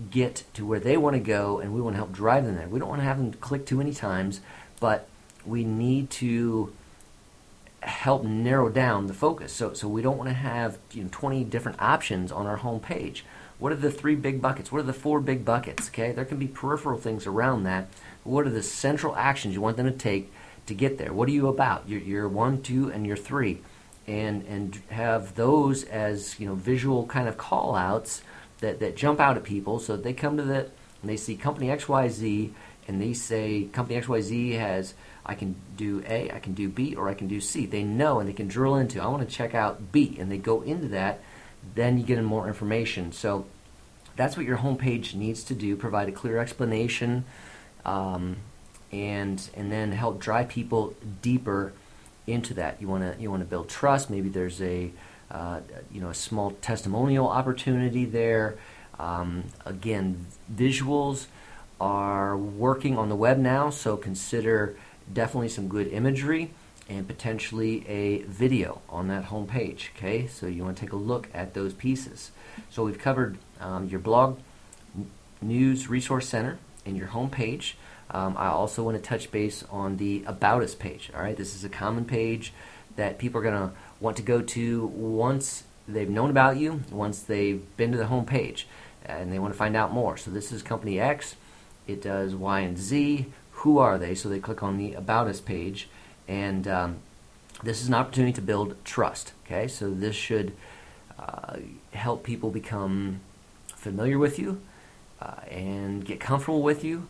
get 0.09 0.43
to 0.53 0.65
where 0.65 0.79
they 0.79 0.97
want 0.97 1.15
to 1.15 1.19
go 1.19 1.59
and 1.59 1.73
we 1.73 1.81
want 1.81 1.95
to 1.95 1.97
help 1.97 2.11
drive 2.11 2.45
them 2.45 2.55
there. 2.55 2.67
We 2.67 2.79
don't 2.79 2.89
want 2.89 3.01
to 3.01 3.05
have 3.05 3.17
them 3.17 3.33
click 3.33 3.65
too 3.65 3.77
many 3.77 3.93
times, 3.93 4.41
but 4.79 5.07
we 5.45 5.63
need 5.63 6.09
to 6.11 6.73
help 7.81 8.23
narrow 8.23 8.69
down 8.69 9.07
the 9.07 9.13
focus. 9.13 9.51
So, 9.51 9.73
so 9.73 9.87
we 9.87 10.01
don't 10.01 10.17
want 10.17 10.29
to 10.29 10.35
have 10.35 10.77
you 10.91 11.03
know, 11.03 11.09
20 11.11 11.43
different 11.45 11.81
options 11.81 12.31
on 12.31 12.45
our 12.45 12.57
home 12.57 12.79
page. 12.79 13.25
What 13.61 13.71
are 13.71 13.75
the 13.75 13.91
three 13.91 14.15
big 14.15 14.41
buckets? 14.41 14.71
What 14.71 14.79
are 14.79 14.87
the 14.87 14.91
four 14.91 15.19
big 15.19 15.45
buckets? 15.45 15.89
Okay, 15.89 16.13
there 16.13 16.25
can 16.25 16.39
be 16.39 16.47
peripheral 16.47 16.97
things 16.97 17.27
around 17.27 17.61
that. 17.63 17.89
What 18.23 18.47
are 18.47 18.49
the 18.49 18.63
central 18.63 19.15
actions 19.15 19.53
you 19.53 19.61
want 19.61 19.77
them 19.77 19.85
to 19.85 19.91
take 19.91 20.31
to 20.65 20.73
get 20.73 20.97
there? 20.97 21.13
What 21.13 21.29
are 21.29 21.31
you 21.31 21.47
about? 21.47 21.87
You're, 21.87 21.99
you're 21.99 22.27
one, 22.27 22.63
two, 22.63 22.89
and 22.89 23.05
you're 23.05 23.15
three, 23.15 23.61
and 24.07 24.41
and 24.47 24.81
have 24.89 25.35
those 25.35 25.83
as 25.83 26.39
you 26.39 26.47
know 26.47 26.55
visual 26.55 27.05
kind 27.05 27.27
of 27.27 27.37
call 27.37 27.75
outs 27.75 28.23
that, 28.61 28.79
that 28.79 28.95
jump 28.95 29.19
out 29.19 29.37
at 29.37 29.43
people. 29.43 29.77
So 29.77 29.95
they 29.95 30.13
come 30.13 30.37
to 30.37 30.43
that 30.43 30.71
and 31.01 31.09
they 31.11 31.17
see 31.17 31.35
company 31.35 31.67
XYZ 31.67 32.51
and 32.87 32.99
they 32.99 33.13
say 33.13 33.65
company 33.65 34.01
XYZ 34.01 34.57
has 34.57 34.95
I 35.23 35.35
can 35.35 35.55
do 35.77 36.03
A, 36.07 36.31
I 36.31 36.39
can 36.39 36.55
do 36.55 36.67
B, 36.67 36.95
or 36.95 37.09
I 37.09 37.13
can 37.13 37.27
do 37.27 37.39
C. 37.39 37.67
They 37.67 37.83
know 37.83 38.19
and 38.19 38.27
they 38.27 38.33
can 38.33 38.47
drill 38.47 38.77
into 38.77 38.99
I 38.99 39.05
want 39.05 39.21
to 39.21 39.35
check 39.35 39.53
out 39.53 39.91
B 39.91 40.17
and 40.19 40.31
they 40.31 40.39
go 40.39 40.63
into 40.63 40.87
that, 40.87 41.21
then 41.75 41.97
you 41.97 42.03
get 42.03 42.17
in 42.17 42.25
more 42.25 42.47
information. 42.47 43.11
So 43.11 43.45
that's 44.15 44.35
what 44.35 44.45
your 44.45 44.57
homepage 44.57 45.13
needs 45.13 45.43
to 45.45 45.53
do, 45.53 45.75
provide 45.75 46.09
a 46.09 46.11
clear 46.11 46.37
explanation 46.37 47.25
um, 47.85 48.37
and 48.91 49.49
and 49.55 49.71
then 49.71 49.93
help 49.93 50.19
drive 50.19 50.49
people 50.49 50.93
deeper 51.21 51.73
into 52.27 52.53
that. 52.55 52.81
You 52.81 52.87
want 52.87 53.03
to 53.03 53.21
you 53.21 53.29
want 53.29 53.41
to 53.41 53.47
build 53.47 53.69
trust. 53.69 54.09
Maybe 54.09 54.29
there's 54.29 54.61
a 54.61 54.91
uh, 55.31 55.61
you 55.89 56.01
know, 56.01 56.09
a 56.09 56.13
small 56.13 56.51
testimonial 56.61 57.27
opportunity 57.27 58.03
there. 58.03 58.57
Um, 58.99 59.45
again, 59.65 60.27
visuals 60.53 61.27
are 61.79 62.35
working 62.35 62.97
on 62.97 63.07
the 63.07 63.15
web 63.15 63.37
now, 63.37 63.69
so 63.69 63.95
consider 63.95 64.75
definitely 65.11 65.47
some 65.47 65.69
good 65.69 65.87
imagery 65.87 66.51
and 66.91 67.07
potentially 67.07 67.87
a 67.87 68.21
video 68.23 68.81
on 68.89 69.07
that 69.07 69.25
home 69.25 69.47
page. 69.47 69.91
Okay, 69.95 70.27
so 70.27 70.45
you 70.45 70.63
want 70.65 70.75
to 70.75 70.81
take 70.81 70.91
a 70.91 70.97
look 70.97 71.29
at 71.33 71.53
those 71.53 71.73
pieces. 71.73 72.31
So 72.69 72.83
we've 72.83 72.99
covered 72.99 73.37
um, 73.61 73.87
your 73.87 74.01
blog, 74.01 74.39
news 75.41 75.87
resource 75.87 76.27
center, 76.27 76.59
and 76.85 76.97
your 76.97 77.07
home 77.07 77.29
page. 77.29 77.77
Um, 78.09 78.35
I 78.37 78.47
also 78.47 78.83
want 78.83 78.97
to 78.97 79.01
touch 79.01 79.31
base 79.31 79.63
on 79.71 79.97
the 79.97 80.23
About 80.27 80.63
Us 80.63 80.75
page. 80.75 81.09
All 81.15 81.21
right, 81.21 81.37
this 81.37 81.55
is 81.55 81.63
a 81.63 81.69
common 81.69 82.03
page 82.03 82.51
that 82.97 83.17
people 83.17 83.39
are 83.39 83.43
going 83.43 83.69
to 83.69 83.71
want 84.01 84.17
to 84.17 84.23
go 84.23 84.41
to 84.41 84.85
once 84.87 85.63
they've 85.87 86.09
known 86.09 86.29
about 86.29 86.57
you, 86.57 86.81
once 86.91 87.21
they've 87.21 87.63
been 87.77 87.93
to 87.93 87.97
the 87.97 88.07
home 88.07 88.25
page, 88.25 88.67
and 89.05 89.31
they 89.31 89.39
want 89.39 89.53
to 89.53 89.57
find 89.57 89.77
out 89.77 89.93
more. 89.93 90.17
So 90.17 90.29
this 90.29 90.51
is 90.51 90.61
company 90.61 90.99
X. 90.99 91.37
It 91.87 92.01
does 92.01 92.35
Y 92.35 92.59
and 92.59 92.77
Z. 92.77 93.27
Who 93.51 93.77
are 93.77 93.97
they? 93.97 94.13
So 94.13 94.27
they 94.27 94.39
click 94.39 94.61
on 94.61 94.77
the 94.77 94.93
About 94.93 95.27
Us 95.27 95.39
page, 95.39 95.87
and 96.31 96.65
um, 96.67 96.95
this 97.61 97.81
is 97.81 97.87
an 97.89 97.93
opportunity 97.93 98.33
to 98.33 98.41
build 98.41 98.75
trust. 98.85 99.33
Okay, 99.45 99.67
so 99.67 99.91
this 99.91 100.15
should 100.15 100.53
uh, 101.19 101.57
help 101.91 102.23
people 102.23 102.49
become 102.49 103.19
familiar 103.67 104.17
with 104.17 104.39
you 104.39 104.61
uh, 105.21 105.41
and 105.49 106.05
get 106.05 106.19
comfortable 106.19 106.63
with 106.63 106.83
you, 106.83 107.07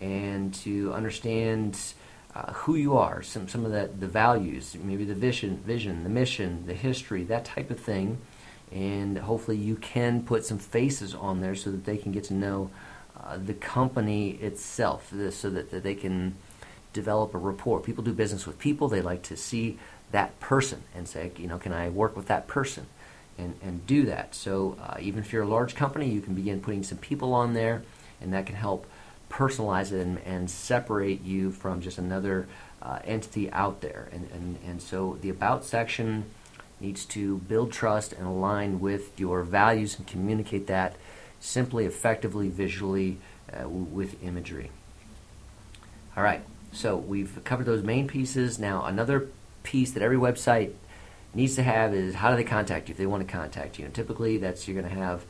and 0.00 0.54
to 0.54 0.94
understand 0.94 1.76
uh, 2.34 2.52
who 2.52 2.76
you 2.76 2.96
are, 2.96 3.22
some 3.22 3.48
some 3.48 3.66
of 3.66 3.72
that 3.72 3.98
the 3.98 4.06
values, 4.06 4.76
maybe 4.80 5.04
the 5.04 5.14
vision, 5.14 5.56
vision, 5.66 6.04
the 6.04 6.08
mission, 6.08 6.64
the 6.66 6.74
history, 6.74 7.24
that 7.24 7.44
type 7.44 7.70
of 7.70 7.80
thing, 7.80 8.18
and 8.70 9.18
hopefully 9.18 9.56
you 9.56 9.74
can 9.74 10.22
put 10.22 10.44
some 10.44 10.58
faces 10.58 11.12
on 11.12 11.40
there 11.40 11.56
so 11.56 11.72
that 11.72 11.84
they 11.84 11.96
can 11.96 12.12
get 12.12 12.22
to 12.22 12.34
know 12.34 12.70
uh, 13.18 13.36
the 13.36 13.54
company 13.54 14.30
itself, 14.40 15.12
so 15.30 15.50
that, 15.50 15.70
that 15.72 15.82
they 15.82 15.96
can 15.96 16.36
develop 16.92 17.34
a 17.34 17.38
rapport. 17.38 17.80
People 17.80 18.04
do 18.04 18.12
business 18.12 18.46
with 18.46 18.58
people; 18.58 18.88
they 18.88 19.02
like 19.02 19.22
to 19.24 19.36
see 19.36 19.78
that 20.12 20.38
person 20.40 20.82
and 20.94 21.06
say, 21.08 21.30
you 21.36 21.46
know, 21.46 21.58
can 21.58 21.72
I 21.72 21.88
work 21.88 22.16
with 22.16 22.26
that 22.26 22.48
person? 22.48 22.86
and, 23.40 23.54
and 23.62 23.86
do 23.86 24.04
that. 24.06 24.34
So 24.34 24.76
uh, 24.80 24.96
even 25.00 25.20
if 25.20 25.32
you're 25.32 25.42
a 25.42 25.48
large 25.48 25.74
company, 25.74 26.08
you 26.10 26.20
can 26.20 26.34
begin 26.34 26.60
putting 26.60 26.82
some 26.82 26.98
people 26.98 27.32
on 27.32 27.54
there, 27.54 27.82
and 28.20 28.32
that 28.32 28.46
can 28.46 28.56
help 28.56 28.86
personalize 29.30 29.92
it 29.92 30.00
and, 30.00 30.18
and 30.20 30.50
separate 30.50 31.22
you 31.22 31.50
from 31.50 31.80
just 31.80 31.98
another 31.98 32.46
uh, 32.82 32.98
entity 33.04 33.50
out 33.52 33.80
there. 33.80 34.08
And, 34.12 34.28
and, 34.32 34.58
and 34.66 34.82
so 34.82 35.18
the 35.20 35.30
About 35.30 35.64
section 35.64 36.24
needs 36.80 37.04
to 37.06 37.38
build 37.38 37.72
trust 37.72 38.12
and 38.12 38.26
align 38.26 38.80
with 38.80 39.18
your 39.18 39.42
values 39.42 39.98
and 39.98 40.06
communicate 40.06 40.66
that 40.66 40.96
simply, 41.38 41.86
effectively, 41.86 42.48
visually, 42.48 43.18
uh, 43.52 43.68
with 43.68 44.22
imagery. 44.22 44.70
All 46.16 46.22
right, 46.22 46.42
so 46.72 46.96
we've 46.96 47.42
covered 47.44 47.66
those 47.66 47.82
main 47.82 48.06
pieces. 48.06 48.58
Now, 48.58 48.84
another 48.84 49.28
piece 49.62 49.92
that 49.92 50.02
every 50.02 50.16
website 50.16 50.72
needs 51.34 51.54
to 51.56 51.62
have 51.62 51.94
is 51.94 52.16
how 52.16 52.30
do 52.30 52.36
they 52.36 52.44
contact 52.44 52.88
you 52.88 52.92
if 52.92 52.98
they 52.98 53.06
want 53.06 53.26
to 53.26 53.32
contact 53.32 53.78
you. 53.78 53.84
And 53.84 53.94
typically, 53.94 54.38
that's 54.38 54.66
you're 54.66 54.80
going 54.80 54.92
to 54.92 55.00
have 55.00 55.24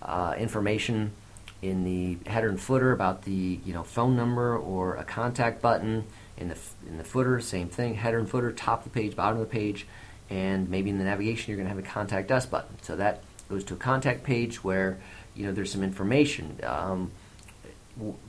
uh, 0.00 0.34
information 0.38 1.12
in 1.60 1.84
the 1.84 2.18
header 2.28 2.48
and 2.48 2.60
footer 2.60 2.92
about 2.92 3.22
the 3.22 3.60
you 3.64 3.72
know 3.72 3.84
phone 3.84 4.16
number 4.16 4.56
or 4.56 4.96
a 4.96 5.04
contact 5.04 5.62
button. 5.62 6.04
In 6.36 6.48
the 6.48 6.58
in 6.88 6.98
the 6.98 7.04
footer, 7.04 7.40
same 7.40 7.68
thing. 7.68 7.94
Header 7.94 8.18
and 8.18 8.28
footer, 8.28 8.52
top 8.52 8.84
of 8.84 8.92
the 8.92 9.00
page, 9.00 9.14
bottom 9.14 9.40
of 9.40 9.48
the 9.48 9.52
page, 9.52 9.86
and 10.28 10.68
maybe 10.68 10.90
in 10.90 10.98
the 10.98 11.04
navigation, 11.04 11.50
you're 11.50 11.56
going 11.56 11.68
to 11.68 11.74
have 11.74 11.82
a 11.82 11.88
contact 11.88 12.32
us 12.32 12.46
button. 12.46 12.76
So 12.82 12.96
that 12.96 13.22
goes 13.48 13.64
to 13.64 13.74
a 13.74 13.76
contact 13.76 14.24
page 14.24 14.64
where 14.64 14.98
you 15.34 15.46
know 15.46 15.52
there's 15.52 15.70
some 15.70 15.82
information. 15.82 16.58
Um, 16.64 17.12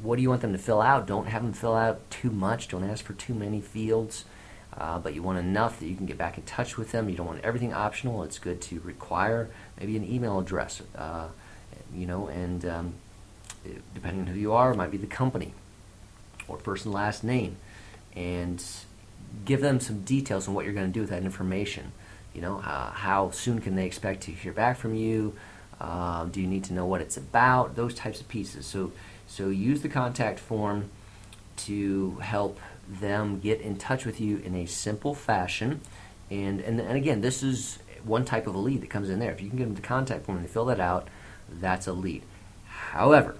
what 0.01 0.17
do 0.17 0.21
you 0.21 0.29
want 0.29 0.41
them 0.41 0.51
to 0.51 0.57
fill 0.57 0.81
out? 0.81 1.07
Don't 1.07 1.27
have 1.27 1.41
them 1.41 1.53
fill 1.53 1.75
out 1.75 2.09
too 2.09 2.29
much. 2.29 2.67
Don't 2.67 2.83
ask 2.83 3.03
for 3.03 3.13
too 3.13 3.33
many 3.33 3.61
fields. 3.61 4.25
Uh, 4.77 4.97
but 4.97 5.13
you 5.13 5.21
want 5.21 5.37
enough 5.37 5.79
that 5.79 5.87
you 5.87 5.95
can 5.95 6.05
get 6.05 6.17
back 6.17 6.37
in 6.37 6.43
touch 6.43 6.77
with 6.77 6.91
them. 6.91 7.07
You 7.07 7.15
don't 7.15 7.27
want 7.27 7.41
everything 7.43 7.73
optional. 7.73 8.23
It's 8.23 8.39
good 8.39 8.59
to 8.63 8.79
require 8.79 9.49
maybe 9.79 9.95
an 9.95 10.03
email 10.03 10.39
address, 10.39 10.81
uh, 10.97 11.27
you 11.93 12.07
know, 12.07 12.27
and 12.27 12.65
um, 12.65 12.93
depending 13.93 14.21
on 14.21 14.27
who 14.27 14.39
you 14.39 14.53
are, 14.53 14.71
it 14.71 14.75
might 14.75 14.91
be 14.91 14.97
the 14.97 15.07
company 15.07 15.53
or 16.47 16.57
first 16.57 16.85
and 16.85 16.93
last 16.93 17.23
name, 17.23 17.57
and 18.15 18.63
give 19.45 19.61
them 19.61 19.79
some 19.79 20.01
details 20.01 20.47
on 20.47 20.53
what 20.53 20.65
you're 20.65 20.73
going 20.73 20.87
to 20.87 20.93
do 20.93 21.01
with 21.01 21.09
that 21.09 21.23
information. 21.23 21.91
You 22.33 22.41
know, 22.41 22.57
uh, 22.59 22.91
how 22.91 23.29
soon 23.29 23.61
can 23.61 23.75
they 23.75 23.85
expect 23.85 24.21
to 24.21 24.31
hear 24.31 24.53
back 24.53 24.77
from 24.77 24.95
you? 24.95 25.35
Um, 25.79 26.29
do 26.31 26.41
you 26.41 26.47
need 26.47 26.63
to 26.65 26.73
know 26.73 26.85
what 26.85 27.01
it's 27.01 27.17
about? 27.17 27.75
Those 27.75 27.93
types 27.93 28.21
of 28.21 28.27
pieces. 28.27 28.65
So, 28.65 28.91
so 29.27 29.49
use 29.49 29.81
the 29.81 29.89
contact 29.89 30.39
form 30.39 30.89
to 31.55 32.17
help 32.21 32.59
them 32.87 33.39
get 33.39 33.61
in 33.61 33.77
touch 33.77 34.05
with 34.05 34.19
you 34.19 34.37
in 34.37 34.55
a 34.55 34.65
simple 34.65 35.13
fashion. 35.13 35.81
And, 36.29 36.59
and, 36.61 36.79
and 36.79 36.97
again, 36.97 37.21
this 37.21 37.43
is 37.43 37.79
one 38.03 38.25
type 38.25 38.47
of 38.47 38.55
a 38.55 38.57
lead 38.57 38.81
that 38.81 38.89
comes 38.89 39.09
in 39.09 39.19
there. 39.19 39.31
If 39.31 39.41
you 39.41 39.49
can 39.49 39.57
get 39.57 39.65
them 39.65 39.75
the 39.75 39.81
contact 39.81 40.25
form 40.25 40.39
and 40.39 40.49
fill 40.49 40.65
that 40.65 40.79
out, 40.79 41.07
that's 41.49 41.87
a 41.87 41.93
lead. 41.93 42.23
However, 42.65 43.37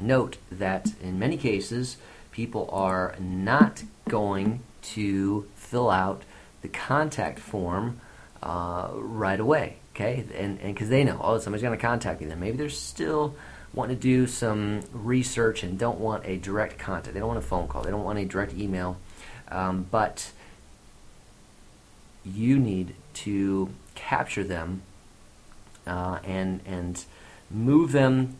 note 0.00 0.38
that 0.50 0.92
in 1.00 1.18
many 1.18 1.36
cases, 1.36 1.96
people 2.32 2.68
are 2.72 3.14
not 3.20 3.82
going 4.08 4.60
to 4.82 5.48
fill 5.54 5.90
out 5.90 6.22
the 6.62 6.68
contact 6.68 7.38
form 7.38 8.00
uh, 8.42 8.88
right 8.94 9.38
away. 9.40 9.76
Okay, 9.94 10.24
and 10.36 10.60
because 10.60 10.88
they 10.88 11.02
know, 11.02 11.18
oh, 11.20 11.38
somebody's 11.38 11.62
going 11.62 11.76
to 11.76 11.84
contact 11.84 12.20
me. 12.20 12.28
Then 12.28 12.38
maybe 12.38 12.56
they're 12.56 12.68
still 12.68 13.34
wanting 13.74 13.96
to 13.96 14.02
do 14.02 14.26
some 14.26 14.82
research 14.92 15.62
and 15.62 15.78
don't 15.78 15.98
want 15.98 16.24
a 16.26 16.36
direct 16.36 16.78
contact. 16.78 17.14
They 17.14 17.20
don't 17.20 17.28
want 17.28 17.38
a 17.38 17.46
phone 17.46 17.68
call. 17.68 17.82
They 17.82 17.90
don't 17.90 18.04
want 18.04 18.18
a 18.18 18.24
direct 18.24 18.54
email. 18.54 18.98
Um, 19.50 19.86
but 19.90 20.32
you 22.24 22.58
need 22.58 22.94
to 23.14 23.70
capture 23.94 24.44
them 24.44 24.82
uh, 25.86 26.18
and 26.24 26.60
and 26.66 27.04
move 27.50 27.92
them 27.92 28.36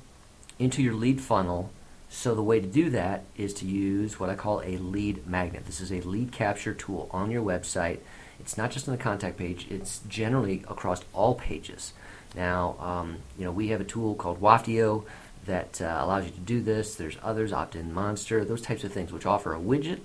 into 0.58 0.82
your 0.82 0.94
lead 0.94 1.20
funnel. 1.20 1.70
So 2.10 2.34
the 2.34 2.42
way 2.42 2.60
to 2.60 2.66
do 2.66 2.88
that 2.90 3.24
is 3.36 3.52
to 3.54 3.66
use 3.66 4.18
what 4.18 4.30
I 4.30 4.34
call 4.34 4.62
a 4.62 4.78
lead 4.78 5.26
magnet. 5.26 5.66
This 5.66 5.80
is 5.80 5.92
a 5.92 6.00
lead 6.00 6.32
capture 6.32 6.72
tool 6.72 7.08
on 7.10 7.30
your 7.30 7.42
website. 7.42 7.98
It's 8.40 8.56
not 8.56 8.70
just 8.70 8.88
on 8.88 8.96
the 8.96 9.02
contact 9.02 9.36
page; 9.36 9.66
it's 9.70 10.00
generally 10.08 10.64
across 10.68 11.02
all 11.12 11.34
pages. 11.34 11.92
Now, 12.38 12.76
um, 12.78 13.16
you 13.36 13.44
know, 13.44 13.50
we 13.50 13.68
have 13.68 13.80
a 13.80 13.84
tool 13.84 14.14
called 14.14 14.40
Waftio 14.40 15.04
that 15.46 15.82
uh, 15.82 15.98
allows 16.00 16.24
you 16.24 16.30
to 16.30 16.40
do 16.40 16.62
this. 16.62 16.94
There's 16.94 17.16
others, 17.20 17.52
Opt-in 17.52 17.92
Monster, 17.92 18.44
those 18.44 18.62
types 18.62 18.84
of 18.84 18.92
things, 18.92 19.12
which 19.12 19.26
offer 19.26 19.56
a 19.56 19.58
widget 19.58 19.98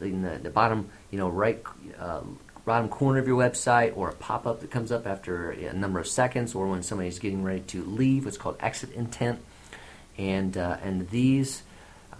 in 0.00 0.22
the, 0.22 0.38
the 0.38 0.48
bottom, 0.48 0.88
you 1.10 1.18
know, 1.18 1.28
right 1.28 1.62
uh, 1.98 2.22
bottom 2.64 2.88
corner 2.88 3.18
of 3.18 3.28
your 3.28 3.38
website, 3.38 3.94
or 3.94 4.08
a 4.08 4.14
pop-up 4.14 4.60
that 4.60 4.70
comes 4.70 4.90
up 4.90 5.06
after 5.06 5.50
a 5.50 5.74
number 5.74 6.00
of 6.00 6.08
seconds, 6.08 6.54
or 6.54 6.66
when 6.66 6.82
somebody's 6.82 7.18
getting 7.18 7.42
ready 7.44 7.60
to 7.60 7.84
leave. 7.84 8.24
What's 8.24 8.38
called 8.38 8.56
exit 8.60 8.92
intent, 8.92 9.38
and 10.16 10.56
uh, 10.56 10.78
and 10.82 11.10
these 11.10 11.62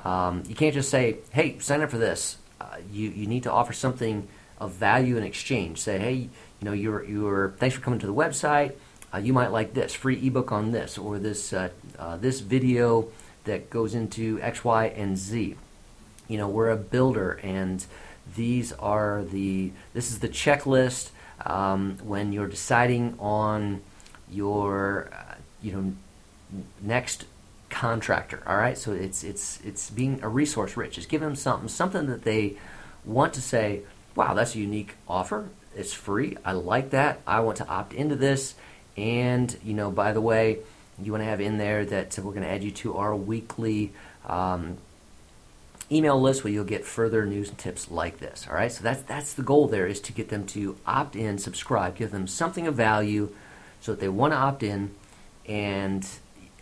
um, 0.04 0.42
you 0.46 0.54
can't 0.54 0.74
just 0.74 0.90
say, 0.90 1.16
"Hey, 1.30 1.58
sign 1.60 1.80
up 1.80 1.90
for 1.90 1.98
this." 1.98 2.36
Uh, 2.60 2.76
you 2.92 3.08
you 3.08 3.26
need 3.26 3.44
to 3.44 3.52
offer 3.52 3.72
something 3.72 4.28
of 4.58 4.72
value 4.72 5.16
in 5.16 5.22
exchange. 5.22 5.80
Say, 5.80 5.98
"Hey, 5.98 6.14
you 6.14 6.30
know, 6.60 6.72
you're 6.72 7.02
you're 7.04 7.54
thanks 7.58 7.74
for 7.74 7.80
coming 7.80 8.00
to 8.00 8.06
the 8.06 8.14
website." 8.14 8.74
Uh, 9.16 9.18
you 9.18 9.32
might 9.32 9.50
like 9.50 9.72
this 9.72 9.94
free 9.94 10.26
ebook 10.26 10.52
on 10.52 10.72
this 10.72 10.98
or 10.98 11.18
this 11.18 11.52
uh, 11.52 11.70
uh, 11.98 12.16
this 12.18 12.40
video 12.40 13.08
that 13.44 13.70
goes 13.70 13.94
into 13.94 14.38
X, 14.42 14.64
Y, 14.64 14.86
and 14.88 15.16
Z. 15.16 15.56
You 16.28 16.38
know, 16.38 16.48
we're 16.48 16.70
a 16.70 16.76
builder, 16.76 17.40
and 17.42 17.84
these 18.34 18.72
are 18.72 19.24
the 19.24 19.72
this 19.94 20.10
is 20.10 20.18
the 20.18 20.28
checklist 20.28 21.10
um, 21.44 21.96
when 22.02 22.32
you're 22.32 22.48
deciding 22.48 23.16
on 23.18 23.82
your 24.30 25.08
uh, 25.12 25.34
you 25.62 25.72
know 25.72 25.92
next 26.82 27.24
contractor. 27.70 28.42
All 28.46 28.58
right, 28.58 28.76
so 28.76 28.92
it's 28.92 29.24
it's 29.24 29.60
it's 29.64 29.88
being 29.88 30.20
a 30.22 30.28
resource 30.28 30.76
rich. 30.76 30.98
It's 30.98 31.06
giving 31.06 31.28
them 31.28 31.36
something 31.36 31.68
something 31.68 32.06
that 32.06 32.24
they 32.24 32.56
want 33.04 33.32
to 33.34 33.40
say. 33.40 33.80
Wow, 34.14 34.34
that's 34.34 34.54
a 34.54 34.58
unique 34.58 34.94
offer. 35.08 35.48
It's 35.74 35.92
free. 35.94 36.36
I 36.44 36.52
like 36.52 36.90
that. 36.90 37.20
I 37.26 37.40
want 37.40 37.58
to 37.58 37.68
opt 37.68 37.94
into 37.94 38.16
this 38.16 38.54
and, 38.96 39.56
you 39.64 39.74
know, 39.74 39.90
by 39.90 40.12
the 40.12 40.20
way, 40.20 40.58
you 41.02 41.12
want 41.12 41.22
to 41.22 41.28
have 41.28 41.40
in 41.40 41.58
there 41.58 41.84
that 41.84 42.18
we're 42.18 42.32
going 42.32 42.42
to 42.42 42.48
add 42.48 42.64
you 42.64 42.70
to 42.70 42.96
our 42.96 43.14
weekly 43.14 43.92
um, 44.26 44.78
email 45.90 46.20
list 46.20 46.42
where 46.42 46.52
you'll 46.52 46.64
get 46.64 46.84
further 46.84 47.26
news 47.26 47.48
and 47.48 47.58
tips 47.58 47.90
like 47.90 48.18
this. 48.18 48.46
All 48.48 48.54
right, 48.54 48.72
so 48.72 48.82
that's 48.82 49.02
that's 49.02 49.34
the 49.34 49.42
goal. 49.42 49.68
There 49.68 49.86
is 49.86 50.00
to 50.00 50.12
get 50.12 50.30
them 50.30 50.46
to 50.48 50.76
opt 50.86 51.14
in, 51.14 51.38
subscribe, 51.38 51.96
give 51.96 52.10
them 52.10 52.26
something 52.26 52.66
of 52.66 52.74
value, 52.74 53.30
so 53.80 53.92
that 53.92 54.00
they 54.00 54.08
want 54.08 54.32
to 54.32 54.38
opt 54.38 54.62
in, 54.62 54.94
and 55.46 56.08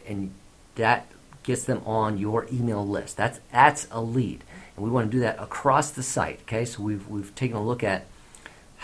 and 0.07 0.33
that 0.75 1.07
gets 1.43 1.65
them 1.65 1.83
on 1.87 2.19
your 2.19 2.47
email 2.53 2.87
list. 2.87 3.17
That's 3.17 3.41
that's 3.53 3.87
a 3.91 4.03
lead, 4.03 4.43
and 4.77 4.85
we 4.85 4.91
want 4.91 5.11
to 5.11 5.17
do 5.17 5.21
that 5.21 5.41
across 5.41 5.91
the 5.91 6.03
site. 6.03 6.41
Okay, 6.43 6.65
so 6.65 6.83
we've 6.83 7.07
we've 7.09 7.35
taken 7.35 7.57
a 7.57 7.65
look 7.65 7.85
at 7.85 8.07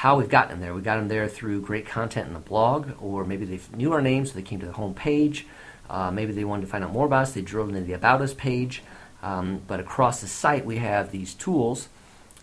how 0.00 0.16
we've 0.16 0.30
gotten 0.30 0.52
them 0.52 0.60
there. 0.60 0.72
We 0.72 0.80
got 0.80 0.96
them 0.96 1.08
there 1.08 1.28
through 1.28 1.60
great 1.60 1.84
content 1.84 2.26
in 2.26 2.32
the 2.32 2.40
blog, 2.40 2.92
or 3.02 3.22
maybe 3.22 3.44
they 3.44 3.60
knew 3.76 3.92
our 3.92 4.00
name, 4.00 4.24
so 4.24 4.32
they 4.32 4.40
came 4.40 4.58
to 4.60 4.64
the 4.64 4.72
home 4.72 4.94
page. 4.94 5.46
Uh, 5.90 6.10
maybe 6.10 6.32
they 6.32 6.42
wanted 6.42 6.62
to 6.62 6.68
find 6.68 6.82
out 6.82 6.90
more 6.90 7.04
about 7.04 7.24
us, 7.24 7.32
they 7.34 7.42
drove 7.42 7.68
into 7.68 7.82
the 7.82 7.92
About 7.92 8.22
Us 8.22 8.32
page. 8.32 8.82
Um, 9.22 9.60
but 9.66 9.78
across 9.78 10.22
the 10.22 10.26
site, 10.26 10.64
we 10.64 10.78
have 10.78 11.10
these 11.10 11.34
tools, 11.34 11.90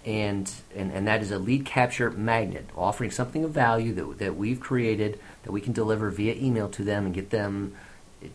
and, 0.06 0.52
and, 0.76 0.92
and 0.92 1.08
that 1.08 1.24
is 1.24 1.32
a 1.32 1.40
lead 1.40 1.66
capture 1.66 2.12
magnet, 2.12 2.70
offering 2.78 3.10
something 3.10 3.44
of 3.44 3.50
value 3.50 3.92
that, 3.92 4.20
that 4.20 4.36
we've 4.36 4.60
created 4.60 5.20
that 5.42 5.52
we 5.52 5.60
can 5.60 5.74
deliver 5.74 6.12
via 6.12 6.36
email 6.36 6.70
to 6.70 6.84
them 6.84 7.08
and 7.08 7.16
get 7.16 7.32
them 7.32 7.74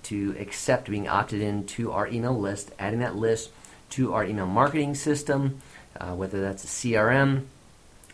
to 0.03 0.35
accept 0.37 0.91
being 0.91 1.07
opted 1.07 1.41
into 1.41 1.93
our 1.93 2.09
email 2.09 2.37
list, 2.37 2.73
adding 2.77 2.99
that 2.99 3.15
list 3.15 3.51
to 3.91 4.15
our 4.15 4.25
email 4.25 4.47
marketing 4.47 4.97
system, 4.97 5.61
uh, 6.01 6.13
whether 6.13 6.41
that's 6.41 6.65
a 6.65 6.67
CRM 6.67 7.45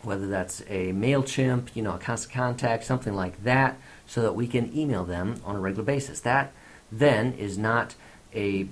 whether 0.03 0.27
that's 0.27 0.61
a 0.61 0.93
MailChimp, 0.93 1.75
you 1.75 1.81
know, 1.81 1.95
a 1.95 1.99
constant 1.99 2.33
contact, 2.33 2.83
something 2.83 3.13
like 3.13 3.43
that, 3.43 3.77
so 4.07 4.21
that 4.21 4.33
we 4.33 4.47
can 4.47 4.75
email 4.77 5.03
them 5.03 5.41
on 5.45 5.55
a 5.55 5.59
regular 5.59 5.83
basis. 5.83 6.19
That 6.21 6.53
then 6.91 7.33
is 7.33 7.57
not 7.57 7.95
a 8.33 8.67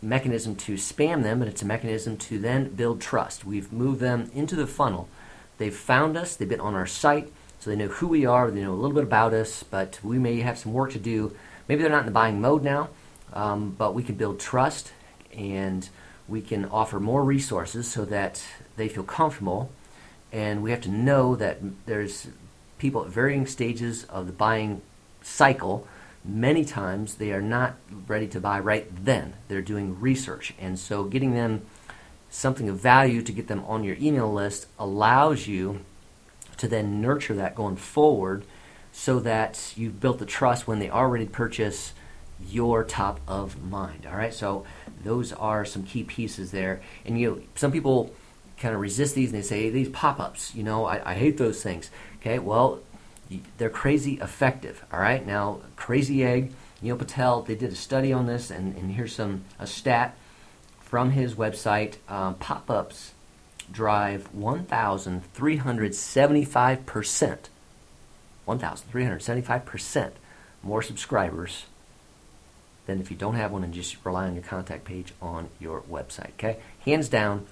mechanism 0.00 0.56
to 0.56 0.74
spam 0.74 1.22
them, 1.22 1.38
but 1.38 1.48
it's 1.48 1.62
a 1.62 1.66
mechanism 1.66 2.16
to 2.16 2.38
then 2.38 2.74
build 2.74 3.00
trust. 3.00 3.44
We've 3.44 3.72
moved 3.72 4.00
them 4.00 4.30
into 4.34 4.56
the 4.56 4.66
funnel. 4.66 5.08
They've 5.58 5.74
found 5.74 6.16
us, 6.16 6.36
they've 6.36 6.48
been 6.48 6.60
on 6.60 6.74
our 6.74 6.86
site, 6.86 7.32
so 7.58 7.70
they 7.70 7.76
know 7.76 7.88
who 7.88 8.08
we 8.08 8.26
are, 8.26 8.50
they 8.50 8.60
know 8.60 8.72
a 8.72 8.74
little 8.74 8.94
bit 8.94 9.04
about 9.04 9.32
us, 9.32 9.62
but 9.62 9.98
we 10.02 10.18
may 10.18 10.40
have 10.40 10.58
some 10.58 10.72
work 10.72 10.92
to 10.92 10.98
do. 10.98 11.34
Maybe 11.68 11.82
they're 11.82 11.90
not 11.90 12.00
in 12.00 12.06
the 12.06 12.12
buying 12.12 12.40
mode 12.40 12.62
now, 12.62 12.90
um, 13.32 13.74
but 13.78 13.94
we 13.94 14.02
can 14.02 14.16
build 14.16 14.40
trust 14.40 14.92
and 15.34 15.88
we 16.28 16.40
can 16.40 16.66
offer 16.66 17.00
more 17.00 17.24
resources 17.24 17.90
so 17.90 18.04
that 18.06 18.42
they 18.76 18.88
feel 18.88 19.04
comfortable 19.04 19.70
and 20.34 20.64
we 20.64 20.72
have 20.72 20.80
to 20.80 20.90
know 20.90 21.36
that 21.36 21.58
there's 21.86 22.26
people 22.78 23.04
at 23.04 23.08
varying 23.08 23.46
stages 23.46 24.02
of 24.04 24.26
the 24.26 24.32
buying 24.32 24.82
cycle. 25.22 25.86
Many 26.24 26.64
times 26.64 27.14
they 27.14 27.32
are 27.32 27.40
not 27.40 27.76
ready 28.08 28.26
to 28.26 28.40
buy 28.40 28.58
right 28.58 28.88
then. 29.04 29.34
They're 29.46 29.62
doing 29.62 30.00
research. 30.00 30.52
And 30.58 30.76
so 30.76 31.04
getting 31.04 31.34
them 31.34 31.64
something 32.30 32.68
of 32.68 32.80
value 32.80 33.22
to 33.22 33.30
get 33.30 33.46
them 33.46 33.62
on 33.64 33.84
your 33.84 33.96
email 34.00 34.30
list 34.30 34.66
allows 34.76 35.46
you 35.46 35.82
to 36.56 36.66
then 36.66 37.00
nurture 37.00 37.34
that 37.34 37.54
going 37.54 37.76
forward 37.76 38.44
so 38.90 39.20
that 39.20 39.72
you've 39.76 40.00
built 40.00 40.18
the 40.18 40.26
trust 40.26 40.66
when 40.66 40.80
they 40.80 40.90
are 40.90 41.08
ready 41.08 41.26
to 41.26 41.30
purchase 41.30 41.92
your 42.50 42.82
top 42.82 43.20
of 43.28 43.62
mind. 43.62 44.04
All 44.04 44.16
right, 44.16 44.34
so 44.34 44.64
those 45.04 45.32
are 45.32 45.64
some 45.64 45.84
key 45.84 46.02
pieces 46.02 46.50
there. 46.50 46.82
And 47.04 47.20
you, 47.20 47.30
know, 47.30 47.42
some 47.54 47.70
people 47.70 48.12
kind 48.58 48.74
of 48.74 48.80
resist 48.80 49.14
these 49.14 49.32
and 49.32 49.42
they 49.42 49.46
say 49.46 49.62
hey, 49.62 49.70
these 49.70 49.88
pop-ups. 49.88 50.54
You 50.54 50.62
know, 50.62 50.84
I, 50.86 51.12
I 51.12 51.14
hate 51.14 51.38
those 51.38 51.62
things. 51.62 51.90
Okay, 52.20 52.38
well, 52.38 52.80
they're 53.58 53.70
crazy 53.70 54.14
effective. 54.20 54.84
All 54.92 55.00
right, 55.00 55.26
now 55.26 55.60
Crazy 55.76 56.22
Egg, 56.24 56.52
Neil 56.82 56.96
Patel, 56.96 57.42
they 57.42 57.54
did 57.54 57.72
a 57.72 57.76
study 57.76 58.12
on 58.12 58.26
this, 58.26 58.50
and, 58.50 58.76
and 58.76 58.92
here's 58.92 59.14
some 59.14 59.44
a 59.58 59.66
stat 59.66 60.16
from 60.80 61.12
his 61.12 61.34
website. 61.34 61.96
Um, 62.08 62.34
pop-ups 62.36 63.12
drive 63.72 64.26
1,375 64.34 66.86
percent. 66.86 67.48
1,375 68.44 69.64
percent 69.64 70.14
more 70.64 70.82
subscribers 70.82 71.66
than 72.86 73.00
if 73.00 73.10
you 73.10 73.16
don't 73.16 73.34
have 73.34 73.52
one 73.52 73.64
and 73.64 73.72
just 73.72 73.96
rely 74.04 74.26
on 74.26 74.34
your 74.34 74.42
contact 74.42 74.84
page 74.84 75.12
on 75.20 75.48
your 75.60 75.82
website. 75.82 76.32
Okay, 76.32 76.58
hands 76.84 77.08
down, 77.08 77.46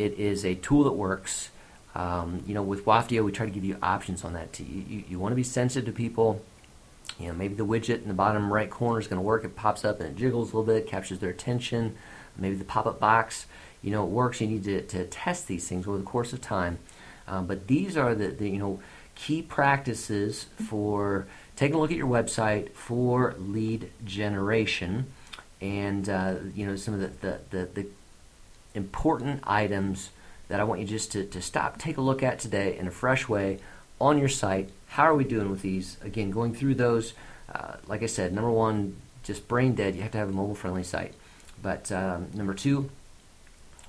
it 0.00 0.18
is 0.18 0.44
a 0.44 0.54
tool 0.56 0.84
that 0.84 0.92
works. 0.92 1.50
Um, 1.94 2.42
you 2.46 2.54
know, 2.54 2.62
with 2.62 2.84
Waftio, 2.84 3.24
we 3.24 3.32
try 3.32 3.46
to 3.46 3.52
give 3.52 3.64
you 3.64 3.76
options 3.82 4.24
on 4.24 4.32
that. 4.34 4.52
Too. 4.52 4.64
You, 4.64 4.84
you, 4.88 5.04
you 5.10 5.18
want 5.18 5.32
to 5.32 5.36
be 5.36 5.42
sensitive 5.42 5.86
to 5.86 5.92
people. 5.92 6.42
You 7.18 7.28
know, 7.28 7.34
maybe 7.34 7.54
the 7.54 7.66
widget 7.66 8.02
in 8.02 8.08
the 8.08 8.14
bottom 8.14 8.52
right 8.52 8.70
corner 8.70 8.98
is 8.98 9.06
going 9.06 9.18
to 9.18 9.22
work. 9.22 9.44
It 9.44 9.56
pops 9.56 9.84
up 9.84 10.00
and 10.00 10.10
it 10.10 10.16
jiggles 10.16 10.52
a 10.52 10.56
little 10.56 10.74
bit, 10.74 10.86
captures 10.86 11.18
their 11.18 11.30
attention. 11.30 11.96
Maybe 12.36 12.54
the 12.54 12.64
pop-up 12.64 12.98
box, 13.00 13.46
you 13.82 13.90
know, 13.90 14.04
it 14.04 14.10
works. 14.10 14.40
You 14.40 14.46
need 14.46 14.64
to, 14.64 14.80
to 14.82 15.04
test 15.06 15.46
these 15.46 15.68
things 15.68 15.86
over 15.86 15.98
the 15.98 16.04
course 16.04 16.32
of 16.32 16.40
time. 16.40 16.78
Um, 17.28 17.46
but 17.46 17.66
these 17.66 17.96
are 17.96 18.14
the, 18.14 18.28
the 18.28 18.48
you 18.48 18.58
know 18.58 18.80
key 19.14 19.42
practices 19.42 20.46
for 20.68 21.26
taking 21.56 21.76
a 21.76 21.78
look 21.80 21.90
at 21.90 21.96
your 21.96 22.06
website 22.06 22.72
for 22.72 23.34
lead 23.38 23.90
generation 24.04 25.12
and 25.60 26.08
uh, 26.08 26.34
you 26.54 26.66
know 26.66 26.76
some 26.76 26.94
of 26.94 27.00
the, 27.00 27.08
the, 27.26 27.40
the, 27.50 27.68
the, 27.74 27.86
important 28.74 29.40
items 29.44 30.10
that 30.48 30.60
I 30.60 30.64
want 30.64 30.80
you 30.80 30.86
just 30.86 31.12
to, 31.12 31.24
to 31.26 31.40
stop, 31.40 31.78
take 31.78 31.96
a 31.96 32.00
look 32.00 32.22
at 32.22 32.38
today 32.38 32.76
in 32.76 32.86
a 32.86 32.90
fresh 32.90 33.28
way 33.28 33.58
on 34.00 34.18
your 34.18 34.28
site. 34.28 34.70
How 34.88 35.04
are 35.04 35.14
we 35.14 35.24
doing 35.24 35.50
with 35.50 35.62
these? 35.62 35.96
Again, 36.02 36.30
going 36.30 36.54
through 36.54 36.74
those, 36.74 37.12
uh, 37.54 37.74
like 37.86 38.02
I 38.02 38.06
said, 38.06 38.32
number 38.32 38.50
one, 38.50 38.96
just 39.22 39.46
brain 39.46 39.74
dead. 39.74 39.94
You 39.94 40.02
have 40.02 40.12
to 40.12 40.18
have 40.18 40.28
a 40.28 40.32
mobile 40.32 40.54
friendly 40.54 40.82
site. 40.82 41.14
But 41.62 41.92
um, 41.92 42.28
number 42.34 42.54
two, 42.54 42.90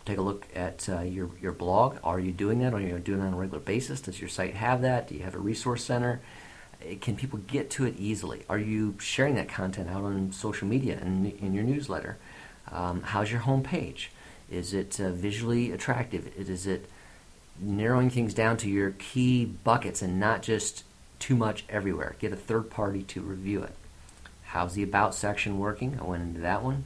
take 0.06 0.18
a 0.18 0.22
look 0.22 0.46
at 0.56 0.88
uh, 0.90 1.02
your, 1.02 1.30
your 1.42 1.54
blog. 1.54 1.98
Are 2.04 2.20
you 2.20 2.32
doing 2.32 2.60
that? 2.60 2.74
Are 2.74 2.82
you 2.82 2.98
doing 3.00 3.22
it 3.22 3.26
on 3.26 3.34
a 3.34 3.38
regular 3.38 3.62
basis? 3.62 4.02
Does 4.02 4.20
your 4.20 4.30
site 4.30 4.56
have 4.56 4.82
that? 4.82 5.08
Do 5.08 5.16
you 5.16 5.24
have 5.24 5.36
a 5.36 5.40
resource 5.40 5.84
center? 5.84 6.22
can 7.00 7.16
people 7.16 7.40
get 7.48 7.70
to 7.72 7.86
it 7.86 7.96
easily? 7.98 8.44
Are 8.50 8.58
you 8.58 8.96
sharing 9.00 9.36
that 9.36 9.50
content 9.50 9.90
out 9.90 10.04
on 10.04 10.32
social 10.32 10.68
media 10.68 10.98
and 11.02 11.32
in 11.34 11.54
your 11.54 11.64
newsletter? 11.64 12.18
Um, 12.72 13.02
how's 13.04 13.32
your 13.32 13.42
homepage? 13.42 14.08
Is 14.52 14.74
it 14.74 15.00
uh, 15.00 15.12
visually 15.12 15.72
attractive? 15.72 16.32
Is 16.38 16.68
it 16.68 16.90
narrowing 17.60 18.10
things 18.10 18.34
down 18.34 18.58
to 18.58 18.70
your 18.70 18.92
key 18.92 19.46
buckets 19.46 20.02
and 20.02 20.20
not 20.20 20.42
just 20.42 20.84
too 21.20 21.36
much 21.36 21.64
everywhere? 21.70 22.16
Get 22.20 22.34
a 22.34 22.36
third 22.36 22.70
party 22.70 23.04
to 23.04 23.22
review 23.22 23.64
it. 23.64 23.74
How's 24.44 24.74
the 24.74 24.84
About 24.84 25.16
section 25.16 25.58
working? 25.60 25.98
I 26.00 26.04
went 26.04 26.24
into 26.24 26.42
that 26.42 26.62
one. 26.62 26.86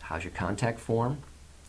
How's 0.00 0.24
your 0.24 0.32
contact 0.32 0.80
form? 0.80 1.18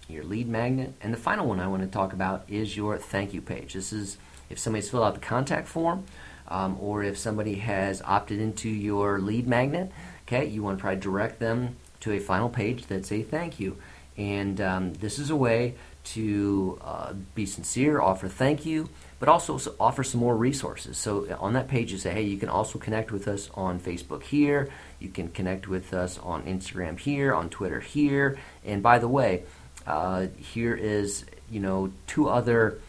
Your 0.07 0.23
lead 0.23 0.47
magnet? 0.47 0.93
And 1.01 1.13
the 1.13 1.17
final 1.17 1.47
one 1.47 1.59
I 1.59 1.67
want 1.67 1.81
to 1.81 1.87
talk 1.89 2.13
about 2.13 2.45
is 2.47 2.77
your 2.77 2.97
thank 2.97 3.33
you 3.33 3.41
page. 3.41 3.73
This 3.73 3.91
is 3.91 4.17
if 4.49 4.57
somebody's 4.57 4.89
filled 4.89 5.03
out 5.03 5.15
the 5.15 5.19
contact 5.19 5.67
form 5.67 6.05
um, 6.47 6.77
or 6.79 7.03
if 7.03 7.17
somebody 7.17 7.55
has 7.55 8.01
opted 8.03 8.39
into 8.39 8.69
your 8.69 9.19
lead 9.19 9.47
magnet, 9.47 9.91
okay, 10.25 10.45
you 10.45 10.63
want 10.63 10.79
to 10.79 10.89
to 10.89 10.95
direct 10.95 11.39
them 11.39 11.75
to 11.99 12.11
a 12.13 12.19
final 12.19 12.49
page 12.49 12.87
that 12.87 13.05
say 13.05 13.21
thank 13.21 13.59
you. 13.59 13.77
And 14.17 14.61
um, 14.61 14.93
this 14.93 15.19
is 15.19 15.29
a 15.29 15.35
way 15.35 15.75
to 16.03 16.79
uh, 16.81 17.13
be 17.33 17.45
sincere, 17.45 18.01
offer 18.01 18.27
thank 18.27 18.65
you, 18.65 18.89
but 19.19 19.29
also 19.29 19.57
offer 19.79 20.03
some 20.03 20.19
more 20.19 20.35
resources. 20.35 20.97
So 20.97 21.25
uh, 21.29 21.37
on 21.39 21.53
that 21.53 21.67
page, 21.67 21.91
you 21.91 21.97
say, 21.97 22.11
hey, 22.11 22.23
you 22.23 22.37
can 22.37 22.49
also 22.49 22.77
connect 22.77 23.11
with 23.11 23.27
us 23.27 23.49
on 23.53 23.79
Facebook 23.79 24.23
here. 24.23 24.69
You 24.99 25.09
can 25.09 25.29
connect 25.29 25.67
with 25.67 25.93
us 25.93 26.19
on 26.19 26.43
Instagram 26.43 26.99
here, 26.99 27.33
on 27.33 27.49
Twitter 27.49 27.79
here. 27.79 28.37
And 28.65 28.83
by 28.83 28.99
the 28.99 29.07
way, 29.07 29.43
uh, 29.85 30.27
here 30.37 30.75
is 30.75 31.25
you 31.49 31.59
know 31.59 31.91
two 32.07 32.29
other 32.29 32.79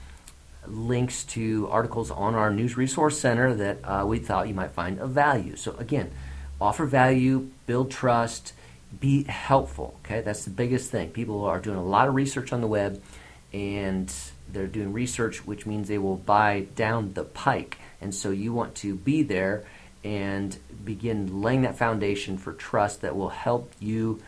links 0.66 1.24
to 1.24 1.68
articles 1.70 2.10
on 2.10 2.34
our 2.34 2.50
news 2.50 2.76
resource 2.76 3.18
center 3.18 3.54
that 3.54 3.78
uh, 3.84 4.04
we 4.06 4.18
thought 4.18 4.48
you 4.48 4.54
might 4.54 4.70
find 4.70 4.98
of 4.98 5.10
value. 5.10 5.56
So 5.56 5.76
again, 5.76 6.10
offer 6.60 6.86
value, 6.86 7.50
build 7.66 7.90
trust, 7.90 8.54
be 9.00 9.24
helpful. 9.24 9.98
Okay, 10.04 10.20
that's 10.20 10.44
the 10.44 10.50
biggest 10.50 10.90
thing. 10.90 11.10
People 11.10 11.44
are 11.44 11.60
doing 11.60 11.76
a 11.76 11.84
lot 11.84 12.08
of 12.08 12.14
research 12.14 12.52
on 12.52 12.60
the 12.60 12.66
web, 12.66 13.02
and 13.52 14.12
they're 14.50 14.66
doing 14.66 14.92
research, 14.92 15.46
which 15.46 15.66
means 15.66 15.88
they 15.88 15.98
will 15.98 16.16
buy 16.16 16.66
down 16.74 17.14
the 17.14 17.24
pike. 17.24 17.78
And 18.00 18.14
so 18.14 18.30
you 18.30 18.52
want 18.52 18.74
to 18.76 18.94
be 18.94 19.22
there 19.22 19.64
and 20.02 20.56
begin 20.84 21.40
laying 21.40 21.62
that 21.62 21.78
foundation 21.78 22.36
for 22.36 22.52
trust 22.52 23.00
that 23.00 23.16
will 23.16 23.30
help 23.30 23.72
you 23.80 24.20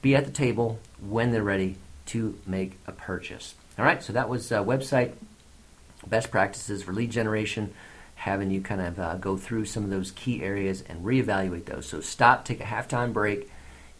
be 0.00 0.14
at 0.14 0.24
the 0.24 0.30
table 0.30 0.78
when 1.00 1.32
they're 1.32 1.42
ready 1.42 1.76
to 2.06 2.38
make 2.46 2.78
a 2.86 2.92
purchase. 2.92 3.54
All 3.78 3.84
right, 3.84 4.02
so 4.02 4.12
that 4.12 4.28
was 4.28 4.50
a 4.52 4.56
website 4.56 5.12
best 6.06 6.30
practices 6.30 6.82
for 6.82 6.92
lead 6.92 7.10
generation, 7.10 7.72
having 8.14 8.50
you 8.50 8.60
kind 8.60 8.80
of 8.80 8.98
uh, 8.98 9.16
go 9.16 9.36
through 9.36 9.64
some 9.64 9.84
of 9.84 9.90
those 9.90 10.10
key 10.12 10.42
areas 10.42 10.82
and 10.88 11.04
reevaluate 11.04 11.64
those. 11.66 11.86
So 11.86 12.00
stop, 12.00 12.44
take 12.44 12.60
a 12.60 12.64
halftime 12.64 13.12
break, 13.12 13.50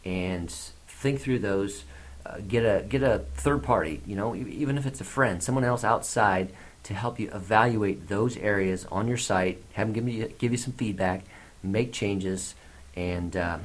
and 0.08 0.50
think 0.86 1.20
through 1.20 1.40
those. 1.40 1.84
Uh, 2.26 2.38
get 2.46 2.62
a 2.62 2.84
get 2.84 3.02
a 3.02 3.20
third 3.34 3.62
party, 3.62 4.02
you 4.04 4.14
know, 4.14 4.34
even 4.34 4.76
if 4.76 4.84
it's 4.84 5.00
a 5.00 5.04
friend, 5.04 5.42
someone 5.42 5.64
else 5.64 5.82
outside 5.82 6.52
to 6.82 6.94
help 6.94 7.18
you 7.18 7.30
evaluate 7.32 8.08
those 8.08 8.36
areas 8.36 8.86
on 8.90 9.08
your 9.08 9.16
site. 9.16 9.62
Have 9.74 9.86
them 9.86 9.94
give 9.94 10.08
you 10.08 10.32
give 10.38 10.52
you 10.52 10.58
some 10.58 10.72
feedback, 10.74 11.24
make 11.62 11.92
changes, 11.92 12.54
and 12.96 13.36
um, 13.36 13.62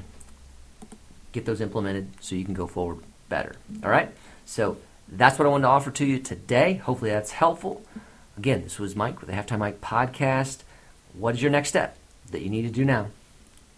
get 1.32 1.46
those 1.46 1.60
implemented 1.60 2.08
so 2.22 2.36
you 2.36 2.46
can 2.46 2.54
go 2.54 2.68
forward 2.68 3.00
better. 3.28 3.56
All 3.84 3.90
right. 3.90 4.12
So 4.46 4.78
that's 5.08 5.38
what 5.38 5.46
I 5.46 5.50
wanted 5.50 5.64
to 5.64 5.70
offer 5.70 5.92
to 5.92 6.06
you 6.06 6.20
today. 6.20 6.76
Hopefully 6.76 7.12
that's 7.12 7.32
helpful. 7.32 7.82
Again, 8.38 8.64
this 8.64 8.80
was 8.80 8.96
Mike 8.96 9.20
with 9.20 9.30
the 9.30 9.36
Halftime 9.36 9.60
Mike 9.60 9.82
podcast. 9.82 10.60
What 11.14 11.36
is 11.36 11.42
your 11.42 11.52
next 11.52 11.70
step 11.70 11.98
that 12.32 12.42
you 12.42 12.50
need 12.50 12.64
to 12.64 12.72
do 12.72 12.86
now 12.86 13.08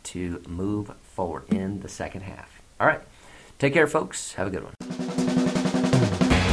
to 0.03 0.41
move 0.47 0.91
forward 1.03 1.43
in 1.49 1.81
the 1.81 1.89
second 1.89 2.21
half? 2.21 2.54
All 2.79 2.87
right. 2.87 3.01
Take 3.59 3.73
care, 3.73 3.87
folks. 3.87 4.33
Have 4.33 4.47
a 4.47 4.49
good 4.49 4.63
one. 4.63 4.73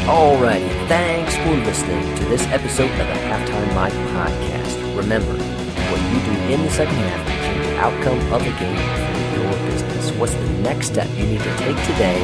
Alrighty, 0.07 0.69
thanks 0.89 1.37
for 1.37 1.55
listening 1.65 2.17
to 2.17 2.25
this 2.27 2.43
episode 2.49 2.91
of 2.91 2.99
the 2.99 3.19
Halftime 3.29 3.75
Mike 3.75 3.93
podcast. 3.93 4.97
Remember, 4.97 5.33
what 5.33 6.01
you 6.13 6.21
do 6.25 6.53
in 6.53 6.63
the 6.63 6.71
second 6.71 6.95
half 6.95 7.27
can 7.27 7.55
change 7.55 7.67
the 7.67 7.77
outcome 7.79 8.33
of 8.33 8.45
the 8.45 8.51
game 8.59 8.77
for 8.77 9.41
your 9.41 9.71
business. 9.71 10.11
What's 10.19 10.35
the 10.35 10.49
next 10.61 10.87
step 10.89 11.09
you 11.17 11.27
need 11.27 11.41
to 11.41 11.57
take 11.57 11.77
today 11.87 12.19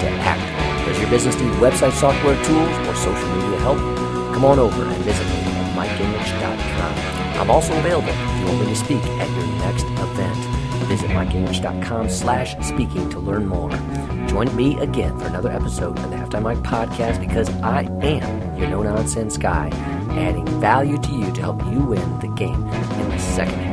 to 0.00 0.08
act? 0.22 0.86
Does 0.86 0.98
your 1.00 1.10
business 1.10 1.36
need 1.40 1.52
website 1.54 1.92
software 1.92 2.36
tools 2.44 2.88
or 2.88 2.94
social 2.94 3.28
media 3.36 3.58
help? 3.60 4.04
come 4.34 4.44
on 4.46 4.58
over 4.58 4.82
and 4.82 5.04
visit 5.04 5.24
me 5.28 5.36
at 5.46 5.76
mikegingrich.com. 5.76 7.40
I'm 7.40 7.50
also 7.50 7.72
available 7.78 8.08
if 8.08 8.40
you 8.40 8.46
want 8.46 8.60
me 8.60 8.66
to 8.66 8.76
speak 8.76 9.02
at 9.02 9.30
your 9.30 9.46
next 9.58 9.84
event. 9.84 10.53
Mikegingrich.com 11.14 12.08
slash 12.10 12.56
speaking 12.66 13.08
to 13.10 13.18
learn 13.20 13.46
more. 13.46 13.70
Join 14.26 14.54
me 14.56 14.78
again 14.80 15.18
for 15.18 15.26
another 15.26 15.50
episode 15.50 15.98
of 15.98 16.10
the 16.10 16.16
Halftime 16.16 16.42
Mike 16.42 16.58
podcast 16.58 17.20
because 17.20 17.48
I 17.62 17.82
am 18.02 18.58
your 18.58 18.68
no-nonsense 18.68 19.38
guy, 19.38 19.68
adding 20.10 20.46
value 20.60 20.98
to 20.98 21.12
you 21.12 21.32
to 21.32 21.40
help 21.40 21.64
you 21.66 21.78
win 21.78 22.18
the 22.18 22.28
game 22.28 22.66
in 22.66 23.08
the 23.10 23.18
second. 23.18 23.63